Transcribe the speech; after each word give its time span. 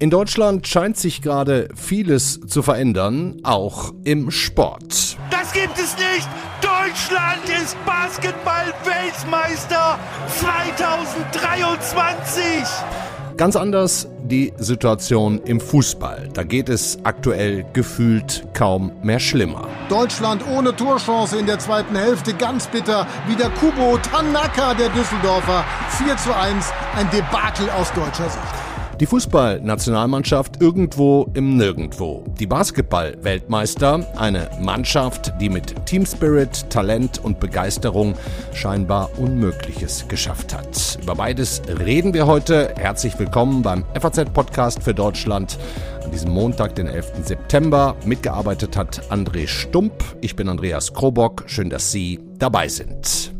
In 0.00 0.10
Deutschland 0.10 0.66
scheint 0.66 0.96
sich 0.96 1.22
gerade 1.22 1.68
vieles 1.74 2.40
zu 2.40 2.62
verändern, 2.62 3.36
auch 3.44 3.92
im 4.04 4.32
Sport. 4.32 5.16
Das 5.30 5.52
gibt 5.52 5.78
es 5.78 5.96
nicht! 5.96 6.28
Deutschland 6.60 7.48
ist 7.62 7.76
Basketball-Weltmeister 7.86 10.00
2023! 10.40 12.64
Ganz 13.36 13.56
anders 13.56 14.06
die 14.22 14.52
Situation 14.58 15.40
im 15.44 15.60
Fußball. 15.60 16.28
Da 16.32 16.44
geht 16.44 16.68
es 16.68 16.98
aktuell 17.02 17.64
gefühlt 17.72 18.46
kaum 18.54 18.92
mehr 19.02 19.18
schlimmer. 19.18 19.66
Deutschland 19.88 20.46
ohne 20.46 20.74
Torchance 20.74 21.36
in 21.36 21.46
der 21.46 21.58
zweiten 21.58 21.96
Hälfte, 21.96 22.32
ganz 22.32 22.68
bitter. 22.68 23.08
Wie 23.26 23.34
der 23.34 23.50
Kubo 23.50 23.98
Tanaka 23.98 24.74
der 24.74 24.88
Düsseldorfer. 24.90 25.64
4 25.98 26.16
zu 26.16 26.34
1, 26.34 26.72
ein 26.96 27.10
Debakel 27.10 27.68
aus 27.70 27.92
deutscher 27.92 28.30
Sicht. 28.30 28.63
Die 29.00 29.06
Fußballnationalmannschaft 29.06 30.60
irgendwo 30.60 31.28
im 31.34 31.56
Nirgendwo. 31.56 32.24
Die 32.38 32.46
Basketball-Weltmeister, 32.46 34.06
eine 34.16 34.48
Mannschaft, 34.60 35.32
die 35.40 35.48
mit 35.48 35.84
Team 35.84 36.06
Spirit, 36.06 36.70
Talent 36.70 37.18
und 37.24 37.40
Begeisterung 37.40 38.14
scheinbar 38.52 39.10
Unmögliches 39.18 40.06
geschafft 40.06 40.54
hat. 40.54 40.98
Über 41.02 41.16
beides 41.16 41.60
reden 41.80 42.14
wir 42.14 42.28
heute. 42.28 42.72
Herzlich 42.76 43.18
willkommen 43.18 43.62
beim 43.62 43.84
FAZ-Podcast 44.00 44.84
für 44.84 44.94
Deutschland. 44.94 45.58
An 46.04 46.12
diesem 46.12 46.30
Montag, 46.30 46.76
den 46.76 46.86
11. 46.86 47.24
September, 47.24 47.96
mitgearbeitet 48.04 48.76
hat 48.76 49.10
André 49.10 49.48
Stump. 49.48 49.92
Ich 50.20 50.36
bin 50.36 50.48
Andreas 50.48 50.94
Krobock. 50.94 51.42
Schön, 51.46 51.68
dass 51.68 51.90
Sie 51.90 52.20
dabei 52.38 52.68
sind. 52.68 53.33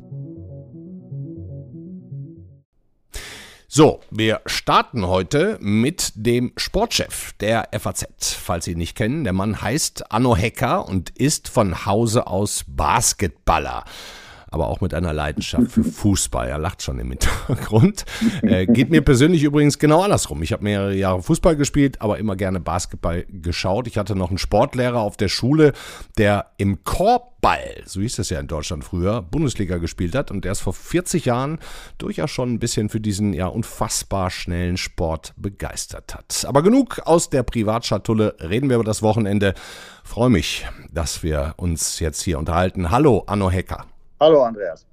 So, 3.77 3.99
wir 4.09 4.41
starten 4.47 5.05
heute 5.05 5.59
mit 5.61 6.13
dem 6.15 6.53
Sportchef 6.57 7.33
der 7.41 7.71
FAZ. 7.77 8.07
Falls 8.41 8.67
Sie 8.67 8.71
ihn 8.71 8.79
nicht 8.79 8.97
kennen, 8.97 9.25
der 9.25 9.33
Mann 9.33 9.61
heißt 9.61 10.13
Anno 10.13 10.37
Hecker 10.37 10.87
und 10.87 11.11
ist 11.11 11.49
von 11.49 11.85
Hause 11.85 12.29
aus 12.29 12.67
Basketballer 12.69 13.83
aber 14.55 14.69
auch 14.69 14.81
mit 14.81 14.95
einer 14.95 15.13
Leidenschaft 15.13 15.73
für 15.73 15.83
Fußball. 15.83 16.49
Er 16.49 16.59
lacht 16.59 16.81
schon 16.81 17.01
im 17.01 17.11
Hintergrund. 17.11 18.05
Äh, 18.43 18.67
geht 18.67 18.89
mir 18.89 19.03
persönlich 19.03 19.43
übrigens 19.43 19.81
genau 19.81 20.03
andersrum. 20.03 20.43
Ich 20.43 20.53
habe 20.53 20.63
mehrere 20.63 20.95
Jahre 20.95 21.23
Fußball 21.23 21.57
gespielt, 21.57 22.01
aber 22.01 22.19
immer 22.19 22.37
gerne 22.37 22.61
Basketball 22.61 23.27
geschaut. 23.29 23.89
Ich 23.89 23.99
hatte 23.99 24.15
noch 24.15 24.29
einen 24.29 24.39
Sportlehrer 24.39 25.01
auf 25.01 25.17
der 25.17 25.27
Schule, 25.27 25.73
der 26.19 26.53
im 26.57 26.85
Korbball, 26.85 27.83
so 27.85 28.01
hieß 28.01 28.21
es 28.21 28.31
ja 28.31 28.39
in 28.39 28.47
Deutschland 28.47 28.85
früher, 28.85 29.23
Bundesliga 29.23 29.79
gespielt 29.79 30.15
hat 30.15 30.31
und 30.31 30.45
der 30.45 30.53
ist 30.53 30.61
vor 30.61 30.73
40 30.73 31.25
Jahren 31.25 31.59
durchaus 31.99 32.31
schon 32.31 32.53
ein 32.53 32.61
bisschen 32.61 32.89
für 32.89 33.01
diesen 33.01 33.33
ja 33.33 33.49
unfassbar 33.49 34.31
schnellen 34.31 34.77
Sport 34.77 35.35
begeistert 35.37 36.15
hat. 36.15 36.45
Aber 36.47 36.63
genug 36.63 37.01
aus 37.07 37.29
der 37.29 37.43
Privatschatulle, 37.43 38.37
reden 38.41 38.69
wir 38.69 38.77
über 38.77 38.85
das 38.85 39.03
Wochenende. 39.03 39.55
Freue 40.05 40.31
mich, 40.31 40.65
dass 40.93 41.25
wir 41.25 41.55
uns 41.57 41.99
jetzt 41.99 42.23
hier 42.23 42.39
unterhalten. 42.39 42.93
Hallo, 42.93 43.25
Anno 43.27 43.51
Hecker. 43.51 43.87
Hallo 44.21 44.43
Andreas. 44.43 44.87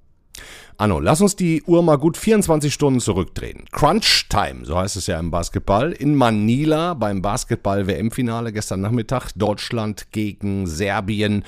Anno, 0.78 0.98
lass 0.98 1.20
uns 1.20 1.36
die 1.36 1.62
Uhr 1.62 1.82
mal 1.82 1.96
gut 1.96 2.16
24 2.16 2.72
Stunden 2.72 3.00
zurückdrehen. 3.00 3.66
Crunch 3.70 4.26
Time, 4.28 4.64
so 4.64 4.76
heißt 4.76 4.96
es 4.96 5.06
ja 5.06 5.18
im 5.20 5.30
Basketball. 5.30 5.92
In 5.92 6.16
Manila 6.16 6.94
beim 6.94 7.22
Basketball-WM-Finale 7.22 8.52
gestern 8.52 8.80
Nachmittag 8.80 9.32
Deutschland 9.36 10.10
gegen 10.10 10.66
Serbien. 10.66 11.44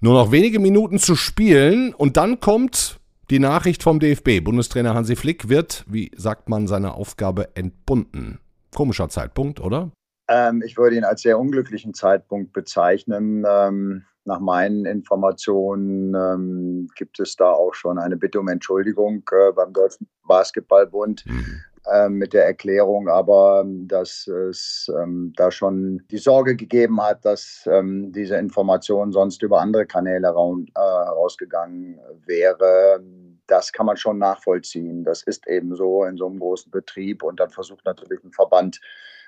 Nur 0.00 0.14
noch 0.14 0.30
wenige 0.30 0.60
Minuten 0.60 0.98
zu 0.98 1.16
spielen 1.16 1.94
und 1.94 2.16
dann 2.16 2.40
kommt 2.40 3.00
die 3.30 3.38
Nachricht 3.38 3.82
vom 3.82 4.00
DFB. 4.00 4.40
Bundestrainer 4.42 4.94
Hansi 4.94 5.16
Flick 5.16 5.48
wird, 5.48 5.84
wie 5.88 6.10
sagt 6.16 6.48
man, 6.48 6.66
seine 6.66 6.94
Aufgabe 6.94 7.56
entbunden. 7.56 8.38
Komischer 8.74 9.08
Zeitpunkt, 9.08 9.60
oder? 9.60 9.90
Ähm, 10.28 10.62
ich 10.64 10.76
würde 10.76 10.96
ihn 10.96 11.04
als 11.04 11.22
sehr 11.22 11.38
unglücklichen 11.38 11.92
Zeitpunkt 11.92 12.52
bezeichnen. 12.52 13.44
Ähm, 13.48 14.04
nach 14.24 14.40
meinen 14.40 14.84
Informationen 14.84 16.14
ähm, 16.14 16.88
gibt 16.94 17.20
es 17.20 17.36
da 17.36 17.50
auch 17.50 17.74
schon 17.74 17.98
eine 17.98 18.16
Bitte 18.16 18.40
um 18.40 18.48
Entschuldigung 18.48 19.22
äh, 19.32 19.52
beim 19.52 19.72
Deutschen 19.72 20.08
Basketballbund. 20.26 21.24
Mhm. 21.26 21.60
Ähm, 21.90 22.14
mit 22.14 22.34
der 22.34 22.44
Erklärung 22.44 23.08
aber, 23.08 23.64
dass 23.66 24.26
es 24.26 24.92
ähm, 25.00 25.32
da 25.36 25.50
schon 25.50 26.02
die 26.10 26.18
Sorge 26.18 26.54
gegeben 26.54 27.00
hat, 27.02 27.24
dass 27.24 27.66
ähm, 27.70 28.12
diese 28.12 28.36
Information 28.36 29.12
sonst 29.12 29.42
über 29.42 29.60
andere 29.60 29.86
Kanäle 29.86 30.28
raum, 30.28 30.66
äh, 30.74 30.78
rausgegangen 30.78 31.98
wäre. 32.26 33.02
Das 33.46 33.72
kann 33.72 33.86
man 33.86 33.96
schon 33.96 34.18
nachvollziehen. 34.18 35.04
Das 35.04 35.22
ist 35.22 35.48
eben 35.48 35.74
so 35.74 36.04
in 36.04 36.18
so 36.18 36.26
einem 36.26 36.38
großen 36.38 36.70
Betrieb 36.70 37.22
und 37.22 37.40
dann 37.40 37.48
versucht 37.48 37.86
natürlich 37.86 38.22
ein 38.24 38.32
Verband 38.32 38.78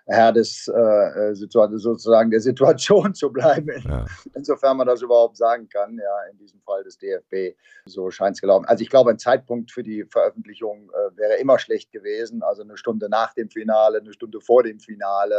Herr 0.06 0.32
des 0.32 0.68
äh, 0.68 1.30
äh 1.30 1.34
sozusagen 1.34 2.30
der 2.30 2.40
Situation 2.40 3.14
zu 3.14 3.32
bleiben, 3.32 3.82
ja. 3.84 4.04
insofern 4.34 4.76
man 4.76 4.86
das 4.86 5.02
überhaupt 5.02 5.36
sagen 5.36 5.68
kann, 5.68 5.96
ja, 5.96 6.30
in 6.30 6.38
diesem 6.38 6.60
Fall 6.60 6.82
des 6.82 6.98
DFB. 6.98 7.56
So 7.86 8.10
scheint 8.10 8.36
es 8.36 8.40
gelaufen. 8.40 8.66
Also 8.66 8.82
ich 8.82 8.90
glaube, 8.90 9.10
ein 9.10 9.18
Zeitpunkt 9.18 9.70
für 9.70 9.82
die 9.82 10.04
Veröffentlichung 10.04 10.90
äh, 10.90 11.16
wäre 11.16 11.36
immer 11.36 11.58
schlecht 11.58 11.92
gewesen. 11.92 12.42
Also 12.42 12.62
eine 12.62 12.76
Stunde 12.76 13.08
nach 13.08 13.34
dem 13.34 13.50
Finale, 13.50 13.98
eine 13.98 14.12
Stunde 14.12 14.40
vor 14.40 14.62
dem 14.62 14.80
Finale. 14.80 15.36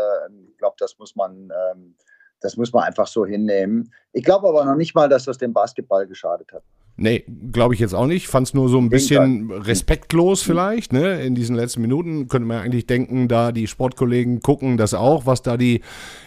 Ich 0.50 0.57
glaube, 0.57 0.75
das 0.80 0.97
muss 0.97 1.16
man. 1.16 1.51
Ähm, 1.72 1.95
das 2.44 2.57
muss 2.57 2.74
man 2.74 2.84
einfach 2.84 3.07
so 3.07 3.25
hinnehmen. 3.25 3.94
Ich 4.12 4.25
glaube 4.25 4.50
aber 4.50 4.66
noch 4.66 4.75
nicht 4.75 4.94
mal, 4.94 5.07
dass 5.07 5.24
das 5.24 5.38
dem 5.38 5.53
Basketball 5.53 6.06
geschadet 6.06 6.51
hat. 6.51 6.63
Nee, 6.96 7.26
glaube 7.52 7.74
ich 7.74 7.80
jetzt 7.80 7.96
auch 7.96 8.06
nicht. 8.06 8.28
Fand 8.28 8.48
es 8.48 8.54
nur 8.54 8.70
so 8.70 8.78
ein 8.78 8.90
bisschen 8.90 9.50
respektlos 9.52 10.44
vielleicht, 10.44 10.94
ne? 10.94 11.24
In 11.24 11.34
diesen 11.34 11.56
letzten 11.56 11.81
Minuten 11.81 12.28
könnte 12.28 12.48
man 12.48 12.59
eigentlich 12.59 12.86
denken, 12.86 13.28
da 13.28 13.52
die 13.52 13.66
Sportkollegen 13.66 14.42
gucken 14.42 14.78
das 14.78 14.94
auch, 14.94 15.26
was 15.26 15.42
da 15.42 15.58
die 15.58 15.81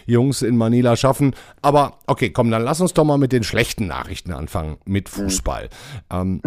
Jungs 0.05 0.41
in 0.41 0.57
Manila 0.57 0.97
schaffen. 0.97 1.35
Aber 1.61 1.99
okay, 2.05 2.31
komm, 2.31 2.51
dann 2.51 2.63
lass 2.63 2.81
uns 2.81 2.93
doch 2.93 3.05
mal 3.05 3.17
mit 3.17 3.31
den 3.31 3.43
schlechten 3.43 3.87
Nachrichten 3.87 4.33
anfangen, 4.33 4.75
mit 4.83 5.07
Fußball. 5.07 5.69
Ähm, 6.11 6.41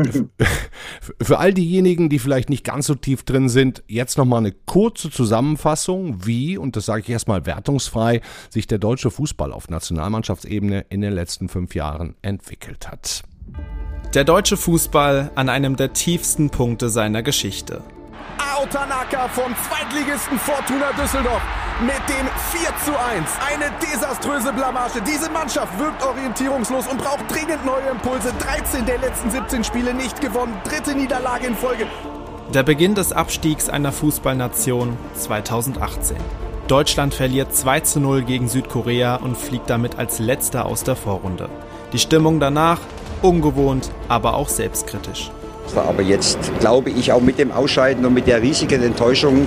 für 1.22 1.38
all 1.38 1.54
diejenigen, 1.54 2.10
die 2.10 2.18
vielleicht 2.18 2.50
nicht 2.50 2.64
ganz 2.64 2.88
so 2.88 2.94
tief 2.94 3.22
drin 3.22 3.48
sind, 3.48 3.82
jetzt 3.88 4.18
nochmal 4.18 4.40
eine 4.40 4.52
kurze 4.52 5.10
Zusammenfassung, 5.10 6.26
wie, 6.26 6.58
und 6.58 6.76
das 6.76 6.84
sage 6.84 7.00
ich 7.00 7.08
erstmal 7.08 7.46
wertungsfrei, 7.46 8.20
sich 8.50 8.66
der 8.66 8.78
deutsche 8.78 9.10
Fußball 9.10 9.50
auf 9.50 9.70
Nationalmannschaftsebene 9.70 10.84
in 10.90 11.00
den 11.00 11.14
letzten 11.14 11.48
fünf 11.48 11.74
Jahren 11.74 12.16
entwickelt 12.20 12.86
hat. 12.90 13.22
Der 14.14 14.24
deutsche 14.24 14.56
Fußball 14.56 15.30
an 15.36 15.48
einem 15.48 15.76
der 15.76 15.92
tiefsten 15.92 16.50
Punkte 16.50 16.88
seiner 16.88 17.22
Geschichte. 17.22 17.82
Tanaka 18.70 19.26
vom 19.28 19.52
Zweitligisten 19.68 20.38
Fortuna 20.38 20.92
Düsseldorf 20.92 21.42
mit 21.80 22.00
dem 22.08 22.26
4 22.52 22.68
zu 22.84 22.92
1. 22.98 23.28
Eine 23.52 23.72
desaströse 23.80 24.52
Blamage. 24.52 25.00
Diese 25.02 25.30
Mannschaft 25.30 25.76
wirkt 25.78 26.04
orientierungslos 26.04 26.86
und 26.86 26.98
braucht 26.98 27.24
dringend 27.28 27.64
neue 27.64 27.90
Impulse. 27.90 28.32
13 28.38 28.86
der 28.86 28.98
letzten 28.98 29.30
17 29.30 29.64
Spiele 29.64 29.94
nicht 29.94 30.20
gewonnen. 30.20 30.54
Dritte 30.64 30.94
Niederlage 30.94 31.46
in 31.46 31.56
Folge. 31.56 31.86
Der 32.54 32.62
Beginn 32.62 32.94
des 32.94 33.12
Abstiegs 33.12 33.68
einer 33.68 33.92
Fußballnation 33.92 34.96
2018. 35.14 36.16
Deutschland 36.68 37.14
verliert 37.14 37.54
2 37.54 37.80
zu 37.80 38.00
0 38.00 38.22
gegen 38.22 38.48
Südkorea 38.48 39.16
und 39.16 39.36
fliegt 39.36 39.70
damit 39.70 39.98
als 39.98 40.18
letzter 40.20 40.66
aus 40.66 40.84
der 40.84 40.94
Vorrunde. 40.94 41.48
Die 41.92 41.98
Stimmung 41.98 42.38
danach 42.38 42.78
ungewohnt, 43.22 43.90
aber 44.08 44.34
auch 44.34 44.48
selbstkritisch. 44.48 45.30
Aber 45.76 46.02
jetzt 46.02 46.38
glaube 46.58 46.90
ich 46.90 47.12
auch 47.12 47.20
mit 47.20 47.38
dem 47.38 47.52
Ausscheiden 47.52 48.04
und 48.04 48.14
mit 48.14 48.26
der 48.26 48.42
riesigen 48.42 48.82
Enttäuschung, 48.82 49.46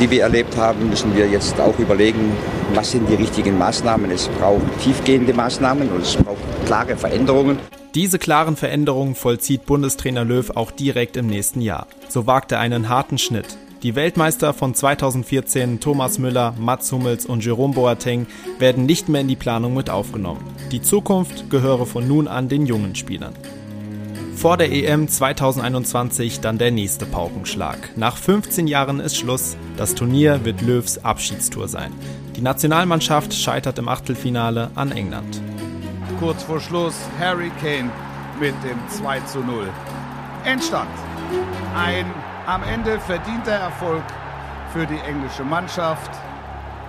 die 0.00 0.10
wir 0.10 0.22
erlebt 0.22 0.56
haben, 0.56 0.88
müssen 0.88 1.14
wir 1.14 1.28
jetzt 1.28 1.60
auch 1.60 1.78
überlegen, 1.78 2.32
was 2.74 2.92
sind 2.92 3.08
die 3.08 3.14
richtigen 3.14 3.58
Maßnahmen. 3.58 4.10
Es 4.10 4.28
braucht 4.28 4.62
tiefgehende 4.82 5.34
Maßnahmen 5.34 5.90
und 5.90 6.02
es 6.02 6.16
braucht 6.16 6.38
klare 6.64 6.96
Veränderungen. 6.96 7.58
Diese 7.94 8.18
klaren 8.18 8.56
Veränderungen 8.56 9.14
vollzieht 9.14 9.66
Bundestrainer 9.66 10.24
Löw 10.24 10.50
auch 10.54 10.70
direkt 10.70 11.18
im 11.18 11.26
nächsten 11.26 11.60
Jahr. 11.60 11.86
So 12.08 12.26
wagt 12.26 12.52
er 12.52 12.58
einen 12.58 12.88
harten 12.88 13.18
Schnitt. 13.18 13.58
Die 13.82 13.96
Weltmeister 13.96 14.52
von 14.52 14.74
2014, 14.74 15.80
Thomas 15.80 16.20
Müller, 16.20 16.54
Mats 16.56 16.92
Hummels 16.92 17.26
und 17.26 17.44
Jerome 17.44 17.74
Boateng, 17.74 18.28
werden 18.60 18.86
nicht 18.86 19.08
mehr 19.08 19.22
in 19.22 19.26
die 19.26 19.34
Planung 19.34 19.74
mit 19.74 19.90
aufgenommen. 19.90 20.40
Die 20.70 20.80
Zukunft 20.80 21.50
gehöre 21.50 21.84
von 21.84 22.06
nun 22.06 22.28
an 22.28 22.48
den 22.48 22.64
jungen 22.64 22.94
Spielern. 22.94 23.34
Vor 24.36 24.56
der 24.56 24.70
EM 24.70 25.08
2021 25.08 26.38
dann 26.38 26.58
der 26.58 26.70
nächste 26.70 27.06
Paukenschlag. 27.06 27.96
Nach 27.96 28.16
15 28.16 28.68
Jahren 28.68 29.00
ist 29.00 29.16
Schluss. 29.16 29.56
Das 29.76 29.96
Turnier 29.96 30.44
wird 30.44 30.62
Löws 30.62 31.04
Abschiedstour 31.04 31.66
sein. 31.66 31.92
Die 32.36 32.40
Nationalmannschaft 32.40 33.34
scheitert 33.34 33.80
im 33.80 33.88
Achtelfinale 33.88 34.70
an 34.76 34.92
England. 34.92 35.40
Kurz 36.20 36.44
vor 36.44 36.60
Schluss 36.60 36.94
Harry 37.18 37.50
Kane 37.60 37.90
mit 38.38 38.54
dem 38.62 38.78
2 38.90 39.20
zu 39.20 39.40
0. 39.40 39.68
Endstand. 40.44 40.88
Ein 41.76 42.06
am 42.46 42.62
Ende 42.64 42.98
verdienter 43.00 43.52
Erfolg 43.52 44.02
für 44.72 44.86
die 44.86 44.98
englische 45.06 45.44
Mannschaft. 45.44 46.10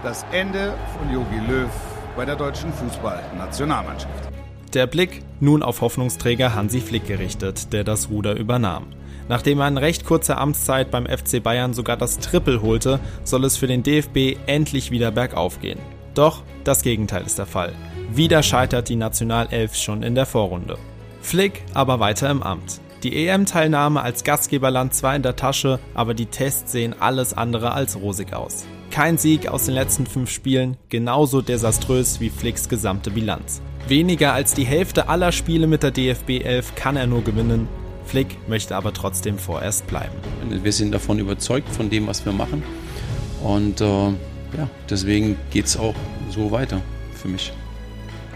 Das 0.04 0.26
Ende 0.32 0.74
von 0.98 1.14
Jogi 1.14 1.40
Löw 1.48 1.70
bei 2.16 2.26
der 2.26 2.36
deutschen 2.36 2.74
Fußballnationalmannschaft. 2.74 4.30
Der 4.74 4.88
Blick 4.88 5.22
nun 5.40 5.62
auf 5.62 5.82
Hoffnungsträger 5.82 6.56
Hansi 6.56 6.82
Flick 6.82 7.06
gerichtet, 7.06 7.72
der 7.74 7.84
das 7.84 8.10
Ruder 8.10 8.36
übernahm. 8.36 8.88
Nachdem 9.30 9.60
er 9.62 9.68
in 9.68 9.78
recht 9.78 10.06
kurzer 10.06 10.40
Amtszeit 10.40 10.92
beim 10.92 11.06
FC 11.06 11.42
Bayern 11.42 11.74
sogar 11.74 11.96
das 11.96 12.20
Triple 12.20 12.62
holte, 12.62 13.00
soll 13.24 13.46
es 13.46 13.56
für 13.56 13.68
den 13.68 13.84
DFB 13.84 14.38
endlich 14.48 14.92
wieder 14.92 15.12
bergauf 15.12 15.62
gehen. 15.62 15.80
Doch 16.16 16.42
das 16.64 16.82
Gegenteil 16.82 17.24
ist 17.26 17.38
der 17.38 17.46
Fall. 17.46 17.74
Wieder 18.12 18.44
scheitert 18.44 18.90
die 18.90 18.96
Nationalelf 18.96 19.76
schon 19.76 20.04
in 20.04 20.16
der 20.16 20.26
Vorrunde. 20.26 20.78
Flick 21.22 21.64
aber 21.74 22.00
weiter 22.00 22.30
im 22.30 22.44
Amt. 22.44 22.82
Die 23.04 23.28
EM-Teilnahme 23.28 24.02
als 24.02 24.24
Gastgeberland 24.24 24.94
zwar 24.94 25.14
in 25.14 25.24
der 25.24 25.36
Tasche, 25.36 25.78
aber 25.94 26.14
die 26.14 26.28
Tests 26.28 26.72
sehen 26.72 26.96
alles 26.98 27.34
andere 27.34 27.74
als 27.74 27.98
rosig 27.98 28.34
aus. 28.34 28.64
Kein 28.92 29.18
Sieg 29.18 29.50
aus 29.50 29.66
den 29.66 29.74
letzten 29.74 30.06
fünf 30.06 30.30
Spielen, 30.30 30.78
genauso 30.88 31.42
desaströs 31.42 32.22
wie 32.22 32.30
Flicks 32.30 32.70
gesamte 32.70 33.12
Bilanz. 33.12 33.62
Weniger 33.90 34.32
als 34.32 34.54
die 34.54 34.64
Hälfte 34.64 35.10
aller 35.10 35.34
Spiele 35.34 35.68
mit 35.68 35.84
der 35.84 35.92
DFB 35.92 36.46
11 36.46 36.76
kann 36.76 36.96
er 36.96 37.08
nur 37.08 37.26
gewinnen. 37.26 37.68
Flick 38.06 38.38
möchte 38.48 38.78
aber 38.78 38.94
trotzdem 38.94 39.38
vorerst 39.38 39.86
bleiben. 39.88 40.16
Wir 40.50 40.72
sind 40.72 40.94
davon 40.94 41.20
überzeugt, 41.20 41.68
von 41.68 41.90
dem, 41.90 42.08
was 42.08 42.26
wir 42.26 42.32
machen. 42.32 42.64
Und 43.44 43.82
äh, 43.82 43.86
ja, 43.86 44.70
deswegen 44.90 45.36
geht 45.52 45.66
es 45.66 45.76
auch 45.76 45.96
so 46.30 46.52
weiter 46.52 46.82
für 47.16 47.28
mich. 47.28 47.52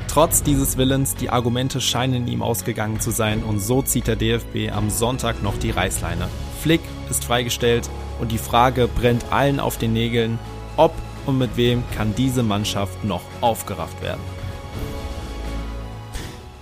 Trotz 0.07 0.41
dieses 0.41 0.77
Willens, 0.77 1.15
die 1.15 1.29
Argumente 1.29 1.79
scheinen 1.79 2.27
ihm 2.27 2.41
ausgegangen 2.41 2.99
zu 2.99 3.11
sein 3.11 3.43
und 3.43 3.59
so 3.59 3.81
zieht 3.81 4.07
der 4.07 4.15
DFB 4.15 4.71
am 4.71 4.89
Sonntag 4.89 5.43
noch 5.43 5.57
die 5.57 5.71
Reißleine. 5.71 6.27
Flick 6.61 6.81
ist 7.09 7.25
freigestellt 7.25 7.89
und 8.19 8.31
die 8.31 8.37
Frage 8.37 8.87
brennt 8.87 9.31
allen 9.31 9.59
auf 9.59 9.77
den 9.77 9.93
Nägeln, 9.93 10.39
ob 10.75 10.93
und 11.25 11.37
mit 11.37 11.55
wem 11.57 11.83
kann 11.95 12.15
diese 12.15 12.41
Mannschaft 12.41 13.03
noch 13.03 13.21
aufgerafft 13.41 14.01
werden. 14.01 14.36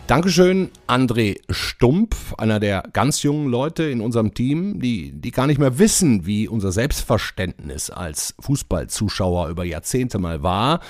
Dankeschön, 0.08 0.70
André 0.86 1.40
Stumpf, 1.50 2.36
einer 2.36 2.60
der 2.60 2.84
ganz 2.94 3.24
jungen 3.24 3.50
Leute 3.50 3.86
in 3.86 4.02
unserem 4.02 4.36
Team, 4.36 4.80
die, 4.80 5.12
die 5.12 5.32
gar 5.32 5.48
nicht 5.48 5.58
mehr 5.58 5.80
wissen, 5.80 6.28
wie 6.28 6.48
unser 6.48 6.72
Selbstverständnis 6.72 7.90
als 7.90 8.36
Fußballzuschauer 8.40 9.50
über 9.50 9.64
Jahrzehnte 9.64 10.20
mal 10.20 10.44
war. 10.44 10.82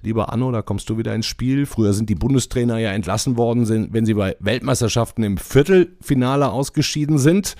Lieber 0.00 0.32
Anno, 0.32 0.50
da 0.52 0.62
kommst 0.62 0.88
du 0.88 0.96
wieder 0.96 1.14
ins 1.14 1.26
Spiel. 1.26 1.66
Früher 1.66 1.92
sind 1.92 2.08
die 2.08 2.14
Bundestrainer 2.14 2.78
ja 2.78 2.92
entlassen 2.92 3.36
worden, 3.36 3.92
wenn 3.92 4.06
sie 4.06 4.14
bei 4.14 4.36
Weltmeisterschaften 4.40 5.22
im 5.22 5.36
Viertelfinale 5.36 6.50
ausgeschieden 6.50 7.18
sind. 7.18 7.56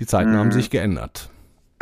Die 0.00 0.06
Zeiten 0.06 0.32
mhm. 0.32 0.36
haben 0.36 0.52
sich 0.52 0.68
geändert. 0.68 1.31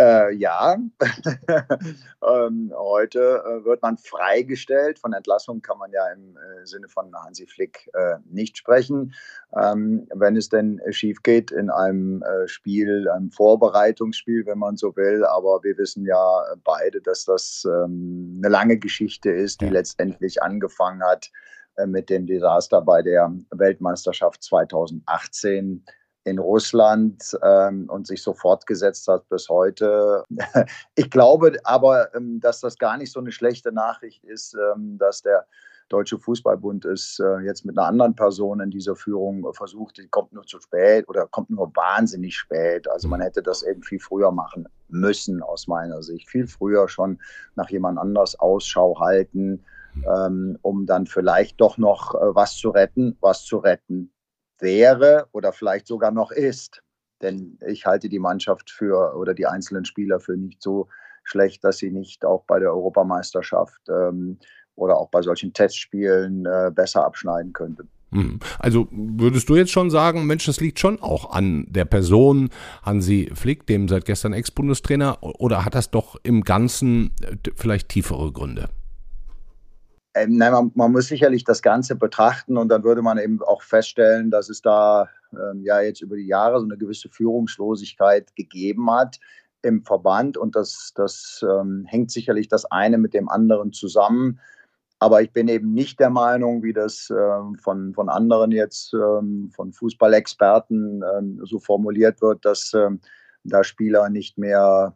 Äh, 0.00 0.32
ja, 0.32 0.78
ähm, 2.26 2.72
heute 2.74 3.42
äh, 3.44 3.64
wird 3.66 3.82
man 3.82 3.98
freigestellt. 3.98 4.98
Von 4.98 5.12
Entlassung 5.12 5.60
kann 5.60 5.76
man 5.76 5.92
ja 5.92 6.06
im 6.14 6.38
äh, 6.38 6.64
Sinne 6.64 6.88
von 6.88 7.14
Hansi 7.14 7.46
Flick 7.46 7.90
äh, 7.92 8.16
nicht 8.24 8.56
sprechen. 8.56 9.12
Ähm, 9.54 10.08
wenn 10.14 10.36
es 10.36 10.48
denn 10.48 10.80
schief 10.88 11.22
geht 11.22 11.50
in 11.50 11.68
einem 11.68 12.22
äh, 12.22 12.48
Spiel, 12.48 13.10
einem 13.10 13.30
Vorbereitungsspiel, 13.30 14.46
wenn 14.46 14.58
man 14.58 14.78
so 14.78 14.96
will. 14.96 15.22
Aber 15.26 15.62
wir 15.64 15.76
wissen 15.76 16.06
ja 16.06 16.44
beide, 16.64 17.02
dass 17.02 17.26
das 17.26 17.66
ähm, 17.66 18.40
eine 18.42 18.50
lange 18.50 18.78
Geschichte 18.78 19.30
ist, 19.30 19.60
die 19.60 19.66
ja. 19.66 19.72
letztendlich 19.72 20.42
angefangen 20.42 21.02
hat 21.02 21.30
äh, 21.76 21.86
mit 21.86 22.08
dem 22.08 22.26
Desaster 22.26 22.80
bei 22.80 23.02
der 23.02 23.30
Weltmeisterschaft 23.50 24.42
2018 24.44 25.84
in 26.24 26.38
Russland 26.38 27.36
ähm, 27.42 27.88
und 27.88 28.06
sich 28.06 28.22
so 28.22 28.34
fortgesetzt 28.34 29.08
hat 29.08 29.28
bis 29.28 29.48
heute. 29.48 30.24
Ich 30.94 31.10
glaube 31.10 31.58
aber, 31.64 32.14
ähm, 32.14 32.40
dass 32.40 32.60
das 32.60 32.78
gar 32.78 32.96
nicht 32.96 33.12
so 33.12 33.20
eine 33.20 33.32
schlechte 33.32 33.72
Nachricht 33.72 34.24
ist, 34.24 34.54
ähm, 34.54 34.98
dass 34.98 35.22
der 35.22 35.46
Deutsche 35.88 36.18
Fußballbund 36.18 36.84
es 36.84 37.18
äh, 37.18 37.44
jetzt 37.44 37.64
mit 37.64 37.76
einer 37.76 37.88
anderen 37.88 38.14
Person 38.14 38.60
in 38.60 38.70
dieser 38.70 38.94
Führung 38.94 39.44
äh, 39.44 39.52
versucht. 39.52 39.98
Die 39.98 40.06
kommt 40.06 40.32
nur 40.32 40.44
zu 40.44 40.60
spät 40.60 41.08
oder 41.08 41.26
kommt 41.26 41.50
nur 41.50 41.74
wahnsinnig 41.74 42.36
spät. 42.36 42.88
Also 42.88 43.08
man 43.08 43.20
hätte 43.20 43.42
das 43.42 43.62
eben 43.64 43.82
viel 43.82 43.98
früher 43.98 44.30
machen 44.30 44.68
müssen 44.88 45.42
aus 45.42 45.66
meiner 45.66 46.02
Sicht. 46.02 46.30
Viel 46.30 46.46
früher 46.46 46.88
schon 46.88 47.18
nach 47.56 47.70
jemand 47.70 47.98
anders 47.98 48.38
Ausschau 48.38 49.00
halten, 49.00 49.64
ähm, 50.06 50.58
um 50.62 50.86
dann 50.86 51.06
vielleicht 51.06 51.60
doch 51.60 51.76
noch 51.76 52.14
äh, 52.14 52.34
was 52.34 52.56
zu 52.56 52.70
retten, 52.70 53.16
was 53.20 53.44
zu 53.44 53.58
retten 53.58 54.12
wäre 54.60 55.26
oder 55.32 55.52
vielleicht 55.52 55.86
sogar 55.86 56.10
noch 56.10 56.30
ist. 56.30 56.82
Denn 57.22 57.58
ich 57.66 57.86
halte 57.86 58.08
die 58.08 58.18
Mannschaft 58.18 58.70
für 58.70 59.14
oder 59.16 59.34
die 59.34 59.46
einzelnen 59.46 59.84
Spieler 59.84 60.20
für 60.20 60.36
nicht 60.36 60.62
so 60.62 60.88
schlecht, 61.22 61.64
dass 61.64 61.78
sie 61.78 61.90
nicht 61.90 62.24
auch 62.24 62.44
bei 62.44 62.58
der 62.58 62.72
Europameisterschaft 62.72 63.80
ähm, 63.88 64.38
oder 64.74 64.96
auch 64.96 65.10
bei 65.10 65.22
solchen 65.22 65.52
Testspielen 65.52 66.46
äh, 66.46 66.70
besser 66.74 67.04
abschneiden 67.04 67.52
könnten. 67.52 67.88
Hm. 68.12 68.40
Also 68.58 68.88
würdest 68.90 69.48
du 69.48 69.56
jetzt 69.56 69.70
schon 69.70 69.90
sagen, 69.90 70.26
Mensch, 70.26 70.46
das 70.46 70.60
liegt 70.60 70.80
schon 70.80 71.00
auch 71.00 71.30
an 71.30 71.66
der 71.68 71.84
Person 71.84 72.50
Hansi 72.82 73.30
Flick, 73.34 73.66
dem 73.66 73.88
seit 73.88 74.04
gestern 74.04 74.32
Ex-Bundestrainer, 74.32 75.18
oder 75.20 75.64
hat 75.64 75.74
das 75.74 75.90
doch 75.90 76.16
im 76.22 76.42
Ganzen 76.42 77.12
äh, 77.22 77.36
vielleicht 77.54 77.88
tiefere 77.88 78.32
Gründe? 78.32 78.68
Ähm, 80.14 80.36
nein, 80.36 80.52
man, 80.52 80.72
man, 80.74 80.92
muss 80.92 81.06
sicherlich 81.06 81.44
das 81.44 81.62
Ganze 81.62 81.94
betrachten 81.94 82.56
und 82.56 82.68
dann 82.68 82.82
würde 82.82 83.02
man 83.02 83.18
eben 83.18 83.40
auch 83.42 83.62
feststellen, 83.62 84.30
dass 84.30 84.48
es 84.48 84.60
da 84.60 85.08
ähm, 85.32 85.62
ja 85.62 85.80
jetzt 85.80 86.00
über 86.02 86.16
die 86.16 86.26
Jahre 86.26 86.58
so 86.58 86.64
eine 86.64 86.76
gewisse 86.76 87.08
Führungslosigkeit 87.08 88.34
gegeben 88.34 88.90
hat 88.90 89.20
im 89.62 89.84
Verband 89.84 90.36
und 90.36 90.56
das, 90.56 90.92
das 90.96 91.44
ähm, 91.48 91.84
hängt 91.86 92.10
sicherlich 92.10 92.48
das 92.48 92.64
eine 92.64 92.98
mit 92.98 93.14
dem 93.14 93.28
anderen 93.28 93.72
zusammen. 93.72 94.40
Aber 94.98 95.22
ich 95.22 95.32
bin 95.32 95.48
eben 95.48 95.72
nicht 95.72 96.00
der 96.00 96.10
Meinung, 96.10 96.62
wie 96.62 96.72
das 96.72 97.08
ähm, 97.10 97.56
von, 97.56 97.94
von 97.94 98.08
anderen 98.08 98.50
jetzt, 98.50 98.92
ähm, 98.92 99.50
von 99.54 99.72
Fußballexperten 99.72 101.02
ähm, 101.16 101.40
so 101.44 101.58
formuliert 101.60 102.20
wird, 102.20 102.44
dass 102.44 102.74
da 103.44 103.64
Spieler 103.64 104.10
nicht 104.10 104.36
mehr 104.36 104.94